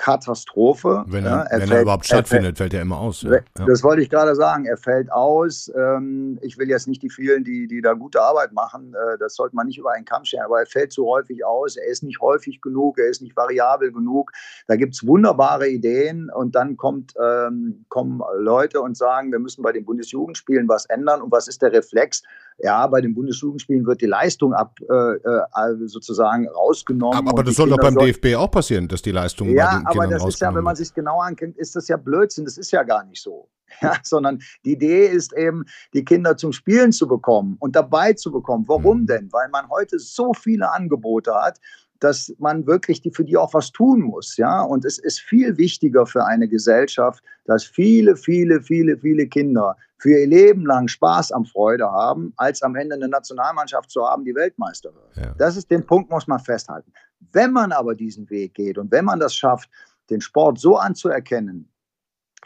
Katastrophe. 0.00 1.04
Wenn 1.08 1.26
er, 1.26 1.30
ja, 1.30 1.42
er, 1.42 1.50
wenn 1.50 1.58
fällt, 1.60 1.72
er 1.72 1.82
überhaupt 1.82 2.06
stattfindet, 2.06 2.54
er 2.54 2.56
fällt, 2.56 2.58
fällt 2.58 2.74
er 2.74 2.80
immer 2.80 2.98
aus. 2.98 3.20
Ja. 3.20 3.40
Das 3.66 3.84
wollte 3.84 4.00
ich 4.00 4.08
gerade 4.08 4.34
sagen. 4.34 4.64
Er 4.64 4.78
fällt 4.78 5.12
aus. 5.12 5.70
Ähm, 5.76 6.38
ich 6.40 6.56
will 6.56 6.70
jetzt 6.70 6.88
nicht 6.88 7.02
die 7.02 7.10
vielen, 7.10 7.44
die, 7.44 7.66
die 7.66 7.82
da 7.82 7.92
gute 7.92 8.22
Arbeit 8.22 8.52
machen, 8.54 8.94
äh, 8.94 9.18
das 9.18 9.34
sollte 9.34 9.54
man 9.54 9.66
nicht 9.66 9.78
über 9.78 9.92
einen 9.92 10.06
Kamm 10.06 10.24
stellen, 10.24 10.44
aber 10.44 10.60
er 10.60 10.66
fällt 10.66 10.92
zu 10.92 11.04
häufig 11.06 11.44
aus. 11.44 11.76
Er 11.76 11.86
ist 11.86 12.02
nicht 12.02 12.18
häufig 12.22 12.62
genug, 12.62 12.98
er 12.98 13.08
ist 13.08 13.20
nicht 13.20 13.36
variabel 13.36 13.92
genug. 13.92 14.32
Da 14.68 14.76
gibt 14.76 14.94
es 14.94 15.06
wunderbare 15.06 15.68
Ideen 15.68 16.30
und 16.30 16.54
dann 16.54 16.78
kommt, 16.78 17.12
ähm, 17.22 17.84
kommen 17.90 18.22
Leute 18.38 18.80
und 18.80 18.96
sagen, 18.96 19.30
wir 19.32 19.38
müssen 19.38 19.62
bei 19.62 19.72
den 19.72 19.84
Bundesjugendspielen 19.84 20.66
was 20.66 20.86
ändern. 20.86 21.20
Und 21.20 21.30
was 21.30 21.46
ist 21.46 21.60
der 21.60 21.72
Reflex? 21.72 22.22
Ja, 22.62 22.86
bei 22.86 23.00
den 23.00 23.14
Bundesjugendspielen 23.14 23.86
wird 23.86 24.00
die 24.00 24.06
Leistung 24.06 24.52
ab 24.52 24.78
äh, 24.80 24.94
äh 24.94 25.40
sozusagen 25.86 26.48
rausgenommen. 26.48 27.18
Aber, 27.18 27.30
aber 27.30 27.44
das 27.44 27.56
soll 27.56 27.68
doch 27.68 27.78
beim 27.78 27.96
DFB 27.96 28.34
auch 28.36 28.50
passieren, 28.50 28.88
dass 28.88 29.02
die 29.02 29.12
Leistung 29.12 29.48
ja, 29.50 29.66
bei 29.66 29.78
den 29.78 29.86
aber 29.90 30.06
das 30.06 30.24
ist 30.24 30.40
ja, 30.40 30.54
wenn 30.54 30.64
man 30.64 30.76
sich 30.76 30.92
genau 30.94 31.20
ankennt, 31.20 31.56
ist 31.56 31.76
das 31.76 31.88
ja 31.88 31.96
Blödsinn. 31.96 32.44
Das 32.44 32.58
ist 32.58 32.70
ja 32.70 32.82
gar 32.82 33.04
nicht 33.04 33.22
so. 33.22 33.48
Ja, 33.82 33.94
sondern 34.02 34.40
die 34.64 34.72
Idee 34.72 35.06
ist 35.06 35.32
eben, 35.32 35.64
die 35.94 36.04
Kinder 36.04 36.36
zum 36.36 36.52
Spielen 36.52 36.90
zu 36.90 37.06
bekommen 37.06 37.56
und 37.60 37.76
dabei 37.76 38.12
zu 38.14 38.32
bekommen. 38.32 38.64
Warum 38.66 39.02
mhm. 39.02 39.06
denn? 39.06 39.32
Weil 39.32 39.48
man 39.50 39.68
heute 39.68 40.00
so 40.00 40.32
viele 40.34 40.72
Angebote 40.72 41.32
hat, 41.32 41.60
dass 42.00 42.34
man 42.38 42.66
wirklich 42.66 43.00
die, 43.00 43.12
für 43.12 43.24
die 43.24 43.36
auch 43.36 43.54
was 43.54 43.70
tun 43.70 44.00
muss. 44.00 44.36
Ja? 44.36 44.62
Und 44.62 44.84
es 44.84 44.98
ist 44.98 45.20
viel 45.20 45.56
wichtiger 45.56 46.04
für 46.06 46.24
eine 46.24 46.48
Gesellschaft, 46.48 47.22
dass 47.44 47.64
viele, 47.64 48.16
viele, 48.16 48.60
viele, 48.60 48.98
viele 48.98 49.28
Kinder 49.28 49.76
für 50.00 50.18
ihr 50.18 50.26
Leben 50.26 50.64
lang 50.64 50.88
Spaß 50.88 51.30
am 51.32 51.44
Freude 51.44 51.84
haben, 51.84 52.32
als 52.36 52.62
am 52.62 52.74
Ende 52.74 52.94
eine 52.94 53.08
Nationalmannschaft 53.08 53.90
zu 53.90 54.02
haben, 54.02 54.24
die 54.24 54.34
Weltmeister 54.34 54.94
wird. 54.94 55.16
Ja. 55.16 55.34
Das 55.36 55.56
ist 55.56 55.70
den 55.70 55.84
Punkt, 55.84 56.10
muss 56.10 56.26
man 56.26 56.40
festhalten. 56.40 56.90
Wenn 57.32 57.52
man 57.52 57.70
aber 57.70 57.94
diesen 57.94 58.28
Weg 58.30 58.54
geht 58.54 58.78
und 58.78 58.90
wenn 58.90 59.04
man 59.04 59.20
das 59.20 59.34
schafft, 59.34 59.68
den 60.08 60.22
Sport 60.22 60.58
so 60.58 60.78
anzuerkennen, 60.78 61.70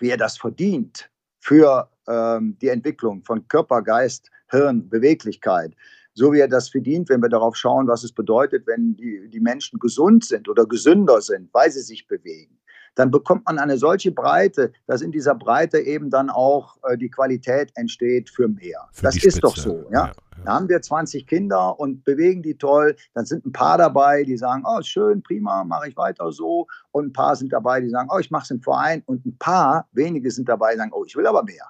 wie 0.00 0.10
er 0.10 0.16
das 0.16 0.36
verdient 0.36 1.08
für 1.38 1.88
ähm, 2.08 2.58
die 2.60 2.68
Entwicklung 2.68 3.22
von 3.22 3.46
Körper, 3.46 3.82
Geist, 3.82 4.30
Hirn, 4.50 4.88
Beweglichkeit, 4.88 5.74
so 6.12 6.32
wie 6.32 6.40
er 6.40 6.48
das 6.48 6.68
verdient, 6.68 7.08
wenn 7.08 7.22
wir 7.22 7.28
darauf 7.28 7.54
schauen, 7.54 7.86
was 7.86 8.02
es 8.02 8.12
bedeutet, 8.12 8.66
wenn 8.66 8.96
die, 8.96 9.28
die 9.28 9.40
Menschen 9.40 9.78
gesund 9.78 10.24
sind 10.24 10.48
oder 10.48 10.66
gesünder 10.66 11.20
sind, 11.20 11.54
weil 11.54 11.70
sie 11.70 11.82
sich 11.82 12.08
bewegen 12.08 12.58
dann 12.94 13.10
bekommt 13.10 13.44
man 13.46 13.58
eine 13.58 13.76
solche 13.76 14.12
Breite, 14.12 14.72
dass 14.86 15.02
in 15.02 15.12
dieser 15.12 15.34
Breite 15.34 15.78
eben 15.78 16.10
dann 16.10 16.30
auch 16.30 16.76
äh, 16.84 16.96
die 16.96 17.10
Qualität 17.10 17.72
entsteht 17.74 18.30
für 18.30 18.48
mehr. 18.48 18.88
Für 18.92 19.02
das 19.02 19.22
ist 19.22 19.42
doch 19.42 19.56
so. 19.56 19.84
Ja? 19.90 20.06
ja? 20.06 20.12
Da 20.44 20.54
haben 20.54 20.68
wir 20.68 20.80
20 20.80 21.26
Kinder 21.26 21.78
und 21.78 22.04
bewegen 22.04 22.42
die 22.42 22.56
toll. 22.56 22.96
Dann 23.14 23.24
sind 23.24 23.46
ein 23.46 23.52
paar 23.52 23.78
dabei, 23.78 24.24
die 24.24 24.36
sagen, 24.36 24.62
oh, 24.66 24.80
schön, 24.82 25.22
prima, 25.22 25.64
mache 25.64 25.88
ich 25.88 25.96
weiter 25.96 26.30
so. 26.32 26.66
Und 26.92 27.06
ein 27.06 27.12
paar 27.12 27.34
sind 27.36 27.52
dabei, 27.52 27.80
die 27.80 27.88
sagen, 27.88 28.08
oh, 28.12 28.18
ich 28.18 28.30
mache 28.30 28.44
es 28.44 28.50
im 28.50 28.60
Verein. 28.60 29.02
Und 29.06 29.24
ein 29.24 29.36
paar, 29.38 29.88
wenige 29.92 30.30
sind 30.30 30.48
dabei, 30.48 30.72
die 30.72 30.78
sagen, 30.78 30.92
oh, 30.92 31.04
ich 31.04 31.16
will 31.16 31.26
aber 31.26 31.42
mehr. 31.42 31.66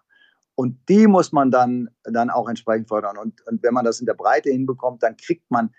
Und 0.56 0.76
die 0.88 1.06
muss 1.06 1.32
man 1.32 1.50
dann, 1.50 1.88
dann 2.04 2.30
auch 2.30 2.48
entsprechend 2.48 2.88
fördern. 2.88 3.16
Und, 3.16 3.46
und 3.46 3.62
wenn 3.62 3.74
man 3.74 3.84
das 3.84 4.00
in 4.00 4.06
der 4.06 4.14
Breite 4.14 4.50
hinbekommt, 4.50 5.02
dann 5.02 5.16
kriegt 5.16 5.50
man 5.50 5.70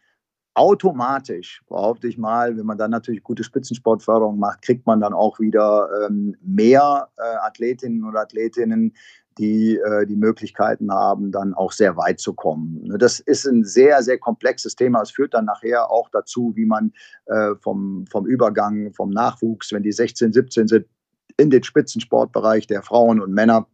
automatisch, 0.55 1.61
behaupte 1.67 2.07
ich 2.07 2.17
mal, 2.17 2.57
wenn 2.57 2.65
man 2.65 2.77
dann 2.77 2.91
natürlich 2.91 3.23
gute 3.23 3.43
Spitzensportförderung 3.43 4.39
macht, 4.39 4.61
kriegt 4.61 4.87
man 4.87 5.01
dann 5.01 5.13
auch 5.13 5.39
wieder 5.39 5.89
ähm, 6.05 6.35
mehr 6.41 7.09
äh, 7.17 7.21
Athletinnen 7.45 8.03
und 8.03 8.15
Athletinnen, 8.15 8.93
die 9.37 9.77
äh, 9.77 10.05
die 10.05 10.15
Möglichkeiten 10.15 10.91
haben, 10.91 11.31
dann 11.31 11.53
auch 11.53 11.73
sehr 11.73 11.97
weit 11.97 12.19
zu 12.19 12.33
kommen. 12.33 12.83
Ne, 12.83 12.97
das 12.97 13.19
ist 13.19 13.45
ein 13.45 13.65
sehr, 13.65 14.01
sehr 14.01 14.17
komplexes 14.17 14.75
Thema. 14.75 15.01
Es 15.01 15.11
führt 15.11 15.33
dann 15.33 15.45
nachher 15.45 15.91
auch 15.91 16.09
dazu, 16.09 16.53
wie 16.55 16.65
man 16.65 16.93
äh, 17.25 17.55
vom, 17.61 18.05
vom 18.09 18.25
Übergang, 18.25 18.93
vom 18.93 19.09
Nachwuchs, 19.09 19.73
wenn 19.73 19.83
die 19.83 19.91
16, 19.91 20.31
17 20.31 20.67
sind, 20.67 20.85
in 21.37 21.49
den 21.49 21.63
Spitzensportbereich 21.63 22.65
der 22.67 22.81
Frauen 22.81 23.21
und 23.21 23.33
Männer 23.33 23.67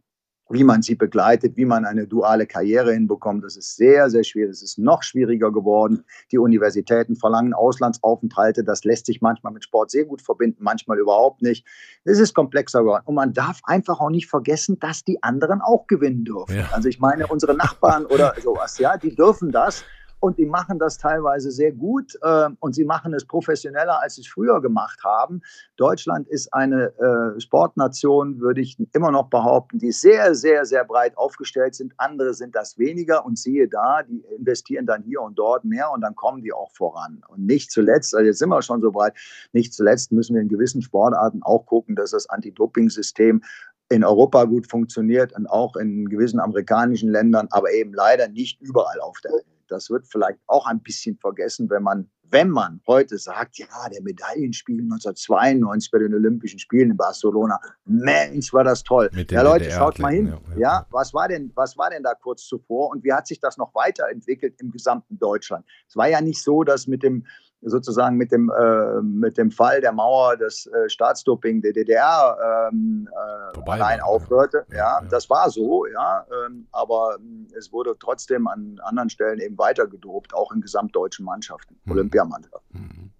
wie 0.52 0.64
man 0.64 0.82
sie 0.82 0.94
begleitet, 0.94 1.56
wie 1.56 1.64
man 1.64 1.84
eine 1.84 2.06
duale 2.06 2.46
Karriere 2.46 2.92
hinbekommt. 2.92 3.44
Das 3.44 3.56
ist 3.56 3.76
sehr, 3.76 4.10
sehr 4.10 4.24
schwierig. 4.24 4.50
Es 4.52 4.62
ist 4.62 4.78
noch 4.78 5.02
schwieriger 5.02 5.50
geworden. 5.50 6.04
Die 6.30 6.38
Universitäten 6.38 7.16
verlangen 7.16 7.54
Auslandsaufenthalte. 7.54 8.64
Das 8.64 8.84
lässt 8.84 9.06
sich 9.06 9.20
manchmal 9.20 9.52
mit 9.52 9.64
Sport 9.64 9.90
sehr 9.90 10.04
gut 10.04 10.22
verbinden, 10.22 10.62
manchmal 10.62 10.98
überhaupt 10.98 11.42
nicht. 11.42 11.66
Es 12.04 12.18
ist 12.18 12.34
komplexer 12.34 12.80
geworden. 12.80 13.02
Und 13.06 13.14
man 13.14 13.32
darf 13.32 13.60
einfach 13.64 14.00
auch 14.00 14.10
nicht 14.10 14.28
vergessen, 14.28 14.78
dass 14.78 15.04
die 15.04 15.22
anderen 15.22 15.60
auch 15.60 15.86
gewinnen 15.86 16.24
dürfen. 16.24 16.56
Ja. 16.56 16.68
Also 16.72 16.88
ich 16.88 17.00
meine, 17.00 17.26
unsere 17.26 17.54
Nachbarn 17.54 18.06
oder 18.06 18.34
sowas, 18.42 18.78
ja, 18.78 18.96
die 18.96 19.14
dürfen 19.14 19.52
das 19.52 19.84
und 20.22 20.38
die 20.38 20.46
machen 20.46 20.78
das 20.78 20.98
teilweise 20.98 21.50
sehr 21.50 21.72
gut 21.72 22.16
äh, 22.22 22.48
und 22.60 22.76
sie 22.76 22.84
machen 22.84 23.12
es 23.12 23.24
professioneller, 23.24 24.00
als 24.00 24.14
sie 24.14 24.20
es 24.20 24.28
früher 24.28 24.62
gemacht 24.62 25.00
haben. 25.02 25.42
Deutschland 25.76 26.28
ist 26.28 26.54
eine 26.54 26.92
äh, 26.96 27.40
Sportnation, 27.40 28.38
würde 28.38 28.60
ich 28.60 28.76
immer 28.92 29.10
noch 29.10 29.30
behaupten, 29.30 29.80
die 29.80 29.90
sehr, 29.90 30.36
sehr, 30.36 30.64
sehr 30.64 30.84
breit 30.84 31.18
aufgestellt 31.18 31.74
sind. 31.74 31.92
Andere 31.96 32.34
sind 32.34 32.54
das 32.54 32.78
weniger 32.78 33.26
und 33.26 33.36
siehe 33.36 33.66
da, 33.66 34.04
die 34.04 34.24
investieren 34.38 34.86
dann 34.86 35.02
hier 35.02 35.20
und 35.20 35.36
dort 35.40 35.64
mehr 35.64 35.90
und 35.90 36.02
dann 36.02 36.14
kommen 36.14 36.40
die 36.40 36.52
auch 36.52 36.70
voran. 36.70 37.24
Und 37.26 37.44
nicht 37.44 37.72
zuletzt, 37.72 38.14
also 38.14 38.24
jetzt 38.24 38.38
sind 38.38 38.50
wir 38.50 38.62
schon 38.62 38.80
so 38.80 38.92
breit, 38.92 39.14
nicht 39.52 39.74
zuletzt 39.74 40.12
müssen 40.12 40.36
wir 40.36 40.42
in 40.42 40.48
gewissen 40.48 40.82
Sportarten 40.82 41.42
auch 41.42 41.66
gucken, 41.66 41.96
dass 41.96 42.12
das 42.12 42.28
Anti-Doping-System 42.28 43.42
in 43.88 44.04
Europa 44.04 44.44
gut 44.44 44.70
funktioniert 44.70 45.32
und 45.32 45.48
auch 45.48 45.74
in 45.74 46.08
gewissen 46.08 46.38
amerikanischen 46.38 47.10
Ländern, 47.10 47.48
aber 47.50 47.72
eben 47.72 47.92
leider 47.92 48.28
nicht 48.28 48.60
überall 48.60 49.00
auf 49.00 49.20
der 49.20 49.32
Welt. 49.32 49.51
Das 49.72 49.90
wird 49.90 50.06
vielleicht 50.06 50.38
auch 50.46 50.66
ein 50.66 50.80
bisschen 50.80 51.16
vergessen, 51.16 51.68
wenn 51.70 51.82
man, 51.82 52.10
wenn 52.22 52.50
man 52.50 52.80
heute 52.86 53.18
sagt, 53.18 53.58
ja, 53.58 53.66
der 53.92 54.02
Medaillenspiel 54.02 54.80
1992 54.80 55.90
bei 55.90 55.98
den 55.98 56.14
Olympischen 56.14 56.58
Spielen 56.58 56.90
in 56.90 56.96
Barcelona, 56.96 57.58
Mensch, 57.84 58.52
war 58.52 58.64
das 58.64 58.82
toll. 58.82 59.10
Ja, 59.30 59.42
Leute, 59.42 59.70
schaut 59.70 59.98
mal 59.98 60.12
hin. 60.12 60.32
Ja, 60.54 60.58
ja, 60.58 60.86
was 60.90 61.12
war 61.12 61.28
denn, 61.28 61.50
was 61.54 61.76
war 61.76 61.90
denn 61.90 62.02
da 62.02 62.14
kurz 62.14 62.46
zuvor 62.46 62.90
und 62.90 63.02
wie 63.02 63.12
hat 63.12 63.26
sich 63.26 63.40
das 63.40 63.56
noch 63.56 63.74
weiterentwickelt 63.74 64.60
im 64.60 64.70
gesamten 64.70 65.18
Deutschland? 65.18 65.64
Es 65.88 65.96
war 65.96 66.08
ja 66.08 66.20
nicht 66.20 66.42
so, 66.42 66.62
dass 66.62 66.86
mit 66.86 67.02
dem 67.02 67.26
sozusagen 67.62 68.16
mit 68.16 68.32
dem, 68.32 68.50
äh, 68.50 69.00
mit 69.02 69.38
dem 69.38 69.50
Fall 69.50 69.80
der 69.80 69.92
Mauer 69.92 70.36
das 70.36 70.66
äh, 70.66 70.88
Staatsdoping 70.88 71.62
der 71.62 71.72
DDR 71.72 72.68
ähm, 72.70 73.08
äh, 73.12 73.70
allein 73.70 74.00
aufhörte. 74.00 74.64
Ja, 74.70 74.76
ja, 74.76 75.00
das 75.08 75.30
war 75.30 75.48
so, 75.50 75.86
ja, 75.86 76.26
ähm, 76.46 76.66
aber 76.72 77.16
ähm, 77.18 77.46
es 77.56 77.72
wurde 77.72 77.94
trotzdem 77.98 78.46
an 78.48 78.80
anderen 78.82 79.10
Stellen 79.10 79.40
eben 79.40 79.56
weiter 79.58 79.86
gedopt, 79.86 80.34
auch 80.34 80.52
in 80.52 80.60
gesamtdeutschen 80.60 81.24
Mannschaften, 81.24 81.76
mhm. 81.84 81.92
Olympiamannschaften. 81.92 82.80
Mhm. 82.80 83.10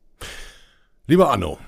Lieber 1.07 1.31
Anno, 1.31 1.59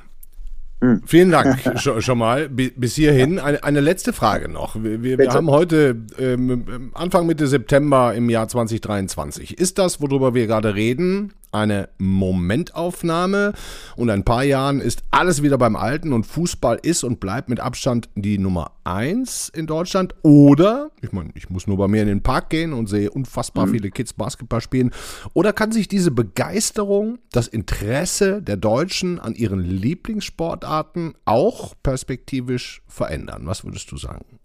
hm. 0.84 1.02
Vielen 1.06 1.30
Dank 1.30 1.80
schon, 1.80 2.18
mal. 2.18 2.48
Bis 2.50 2.94
hierhin. 2.94 3.38
Eine, 3.38 3.64
eine 3.64 3.80
letzte 3.80 4.12
Frage 4.12 4.50
noch. 4.50 4.76
Wir, 4.76 5.18
wir 5.18 5.30
haben 5.32 5.50
heute 5.50 5.96
ähm, 6.18 6.90
Anfang 6.92 7.26
Mitte 7.26 7.46
September 7.46 8.14
im 8.14 8.28
Jahr 8.28 8.48
2023. 8.48 9.58
Ist 9.58 9.78
das, 9.78 10.02
worüber 10.02 10.34
wir 10.34 10.46
gerade 10.46 10.74
reden, 10.74 11.32
eine 11.54 11.88
Momentaufnahme 11.98 13.52
und 13.96 14.10
ein 14.10 14.24
paar 14.24 14.42
Jahren 14.44 14.80
ist 14.80 15.04
alles 15.10 15.42
wieder 15.42 15.56
beim 15.56 15.76
Alten 15.76 16.12
und 16.12 16.26
Fußball 16.26 16.78
ist 16.82 17.04
und 17.04 17.20
bleibt 17.20 17.48
mit 17.48 17.60
Abstand 17.60 18.08
die 18.14 18.38
Nummer 18.38 18.72
eins 18.84 19.48
in 19.48 19.66
Deutschland. 19.66 20.14
Oder, 20.22 20.90
ich 21.00 21.12
meine, 21.12 21.30
ich 21.34 21.48
muss 21.50 21.66
nur 21.66 21.78
bei 21.78 21.88
mir 21.88 22.02
in 22.02 22.08
den 22.08 22.22
Park 22.22 22.50
gehen 22.50 22.72
und 22.72 22.88
sehe 22.88 23.10
unfassbar 23.10 23.66
mhm. 23.66 23.70
viele 23.70 23.90
Kids 23.90 24.12
Basketball 24.12 24.60
spielen. 24.60 24.90
Oder 25.32 25.52
kann 25.52 25.72
sich 25.72 25.88
diese 25.88 26.10
Begeisterung, 26.10 27.18
das 27.32 27.48
Interesse 27.48 28.42
der 28.42 28.56
Deutschen 28.56 29.20
an 29.20 29.34
ihren 29.34 29.60
Lieblingssportarten 29.60 31.14
auch 31.24 31.74
perspektivisch 31.82 32.82
verändern? 32.86 33.42
Was 33.46 33.64
würdest 33.64 33.90
du 33.92 33.96
sagen? 33.96 34.40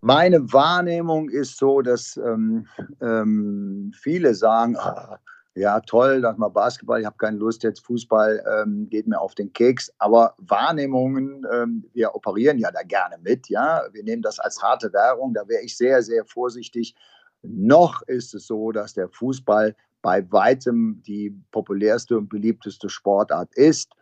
Meine 0.00 0.52
Wahrnehmung 0.52 1.28
ist 1.28 1.58
so, 1.58 1.82
dass 1.82 2.16
ähm, 2.16 2.66
ähm, 3.00 3.92
viele 4.00 4.34
sagen, 4.34 4.76
ah, 4.76 5.18
ja, 5.54 5.80
toll, 5.80 6.20
dass 6.20 6.36
mal 6.36 6.48
Basketball, 6.48 7.00
ich 7.00 7.06
habe 7.06 7.16
keine 7.16 7.36
Lust, 7.36 7.62
jetzt 7.64 7.84
Fußball 7.84 8.44
ähm, 8.46 8.88
geht 8.88 9.08
mir 9.08 9.20
auf 9.20 9.34
den 9.34 9.52
Keks. 9.52 9.92
Aber 9.98 10.34
Wahrnehmungen, 10.38 11.44
ähm, 11.52 11.84
wir 11.92 12.14
operieren 12.14 12.58
ja 12.58 12.70
da 12.70 12.82
gerne 12.82 13.16
mit, 13.22 13.48
ja. 13.48 13.82
Wir 13.92 14.04
nehmen 14.04 14.22
das 14.22 14.38
als 14.38 14.62
harte 14.62 14.92
Währung, 14.92 15.34
da 15.34 15.48
wäre 15.48 15.62
ich 15.62 15.76
sehr, 15.76 16.02
sehr 16.02 16.24
vorsichtig. 16.24 16.94
Noch 17.42 18.02
ist 18.02 18.34
es 18.34 18.46
so, 18.46 18.72
dass 18.72 18.94
der 18.94 19.08
Fußball 19.08 19.74
bei 20.02 20.30
weitem 20.30 21.02
die 21.06 21.36
populärste 21.50 22.16
und 22.16 22.28
beliebteste 22.28 22.88
Sportart 22.88 23.52
ist. 23.54 23.92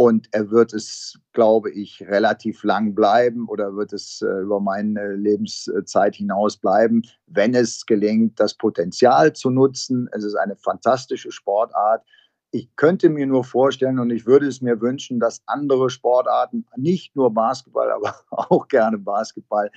Und 0.00 0.28
er 0.32 0.50
wird 0.50 0.72
es, 0.72 1.20
glaube 1.34 1.70
ich, 1.70 2.02
relativ 2.08 2.64
lang 2.64 2.94
bleiben 2.94 3.46
oder 3.46 3.76
wird 3.76 3.92
es 3.92 4.22
äh, 4.22 4.40
über 4.40 4.58
meine 4.58 5.14
Lebenszeit 5.14 6.14
hinaus 6.14 6.56
bleiben, 6.56 7.02
wenn 7.26 7.54
es 7.54 7.84
gelingt, 7.84 8.40
das 8.40 8.54
Potenzial 8.54 9.34
zu 9.34 9.50
nutzen. 9.50 10.08
Es 10.12 10.24
ist 10.24 10.36
eine 10.36 10.56
fantastische 10.56 11.30
Sportart. 11.30 12.02
Ich 12.50 12.74
könnte 12.76 13.10
mir 13.10 13.26
nur 13.26 13.44
vorstellen 13.44 13.98
und 13.98 14.08
ich 14.08 14.24
würde 14.24 14.46
es 14.46 14.62
mir 14.62 14.80
wünschen, 14.80 15.20
dass 15.20 15.42
andere 15.44 15.90
Sportarten, 15.90 16.64
nicht 16.78 17.14
nur 17.14 17.34
Basketball, 17.34 17.90
aber 17.90 18.14
auch 18.30 18.68
gerne 18.68 18.96
Basketball, 18.96 19.70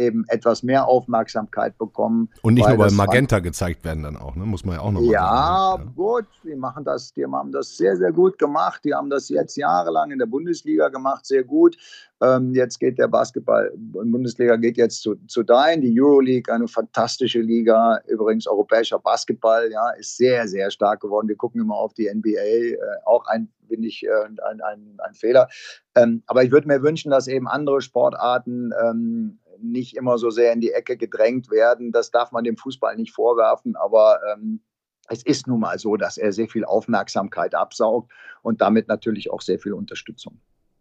eben 0.00 0.24
etwas 0.28 0.62
mehr 0.62 0.88
Aufmerksamkeit 0.88 1.76
bekommen. 1.78 2.30
Und 2.42 2.54
nicht 2.54 2.66
nur 2.66 2.78
bei 2.78 2.90
Magenta 2.90 3.38
gezeigt 3.38 3.84
werden 3.84 4.02
dann 4.02 4.16
auch, 4.16 4.34
ne? 4.34 4.46
muss 4.46 4.64
man 4.64 4.76
ja 4.76 4.80
auch 4.80 4.90
noch 4.90 5.02
ja, 5.02 5.20
sagen. 5.20 5.84
Ja, 5.86 5.92
gut, 5.94 6.26
die 6.42 6.56
machen 6.56 6.84
das, 6.84 7.12
die 7.12 7.24
haben 7.24 7.52
das 7.52 7.76
sehr, 7.76 7.96
sehr 7.96 8.10
gut 8.10 8.38
gemacht. 8.38 8.82
Die 8.84 8.94
haben 8.94 9.10
das 9.10 9.28
jetzt 9.28 9.56
jahrelang 9.56 10.10
in 10.10 10.18
der 10.18 10.26
Bundesliga 10.26 10.88
gemacht, 10.88 11.26
sehr 11.26 11.44
gut. 11.44 11.76
Ähm, 12.22 12.54
jetzt 12.54 12.78
geht 12.78 12.98
der 12.98 13.08
Basketball, 13.08 13.72
Bundesliga 13.76 14.56
geht 14.56 14.76
jetzt 14.76 15.02
zu, 15.02 15.16
zu 15.26 15.42
Dein, 15.42 15.80
die 15.80 15.98
Euroleague, 15.98 16.52
eine 16.52 16.68
fantastische 16.68 17.40
Liga, 17.40 18.00
übrigens 18.08 18.46
europäischer 18.46 18.98
Basketball, 18.98 19.70
ja, 19.70 19.90
ist 19.90 20.16
sehr, 20.16 20.46
sehr 20.48 20.70
stark 20.70 21.00
geworden. 21.00 21.28
Wir 21.28 21.36
gucken 21.36 21.60
immer 21.60 21.76
auf 21.76 21.94
die 21.94 22.10
NBA, 22.12 22.30
äh, 22.30 22.76
auch 23.06 23.26
ein, 23.26 23.48
bin 23.68 23.82
ich, 23.82 24.04
äh, 24.04 24.10
ein, 24.24 24.60
ein, 24.60 24.98
ein 24.98 25.14
Fehler. 25.14 25.48
Ähm, 25.94 26.22
aber 26.26 26.44
ich 26.44 26.50
würde 26.50 26.68
mir 26.68 26.82
wünschen, 26.82 27.10
dass 27.10 27.26
eben 27.26 27.48
andere 27.48 27.80
Sportarten 27.80 28.72
ähm, 28.82 29.38
nicht 29.62 29.96
immer 29.96 30.18
so 30.18 30.30
sehr 30.30 30.52
in 30.52 30.60
die 30.60 30.72
Ecke 30.72 30.96
gedrängt 30.96 31.50
werden. 31.50 31.92
Das 31.92 32.10
darf 32.10 32.32
man 32.32 32.44
dem 32.44 32.56
Fußball 32.56 32.96
nicht 32.96 33.12
vorwerfen, 33.12 33.76
aber 33.76 34.20
ähm, 34.32 34.60
es 35.08 35.22
ist 35.24 35.46
nun 35.46 35.60
mal 35.60 35.78
so, 35.78 35.96
dass 35.96 36.18
er 36.18 36.32
sehr 36.32 36.48
viel 36.48 36.64
Aufmerksamkeit 36.64 37.54
absaugt 37.54 38.12
und 38.42 38.60
damit 38.60 38.88
natürlich 38.88 39.30
auch 39.30 39.40
sehr 39.40 39.58
viel 39.58 39.72
Unterstützung. 39.72 40.40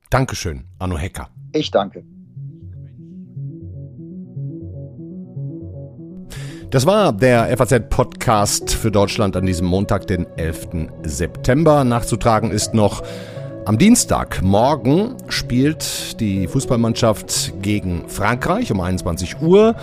Dankeschön, 0.09 0.65
Arno 0.79 0.97
Hecker. 0.97 1.29
Ich 1.53 1.71
danke. 1.71 2.03
Das 6.71 6.85
war 6.85 7.13
der 7.13 7.57
FAZ-Podcast 7.57 8.75
für 8.75 8.91
Deutschland 8.91 9.35
an 9.35 9.47
diesem 9.47 9.65
Montag, 9.65 10.05
den 10.05 10.27
11. 10.37 10.91
September. 11.01 11.83
Nachzutragen 11.83 12.51
ist 12.51 12.75
noch 12.75 13.01
am 13.69 13.77
Dienstag, 13.77 14.41
morgen, 14.41 15.13
spielt 15.27 16.19
die 16.19 16.47
Fußballmannschaft 16.47 17.53
gegen 17.61 18.09
Frankreich 18.09 18.71
um 18.71 18.81
21 18.81 19.43
Uhr. 19.43 19.75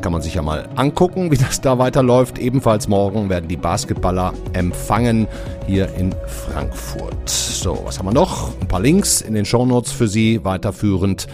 Kann 0.00 0.10
man 0.10 0.22
sich 0.22 0.36
ja 0.36 0.40
mal 0.40 0.70
angucken, 0.74 1.30
wie 1.30 1.36
das 1.36 1.60
da 1.60 1.78
weiterläuft. 1.78 2.38
Ebenfalls 2.38 2.88
morgen 2.88 3.28
werden 3.28 3.46
die 3.46 3.58
Basketballer 3.58 4.32
empfangen 4.54 5.28
hier 5.66 5.94
in 5.96 6.14
Frankfurt. 6.26 7.28
So, 7.28 7.82
was 7.84 7.98
haben 7.98 8.06
wir 8.06 8.14
noch? 8.14 8.58
Ein 8.58 8.68
paar 8.68 8.80
Links 8.80 9.20
in 9.20 9.34
den 9.34 9.44
Shownotes 9.44 9.92
für 9.92 10.08
Sie, 10.08 10.42
weiterführend 10.42 11.26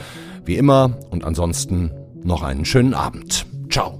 wie 0.44 0.56
immer. 0.56 0.98
Und 1.10 1.24
ansonsten 1.24 1.92
noch 2.24 2.42
einen 2.42 2.64
schönen 2.64 2.94
Abend. 2.94 3.46
Ciao. 3.70 3.99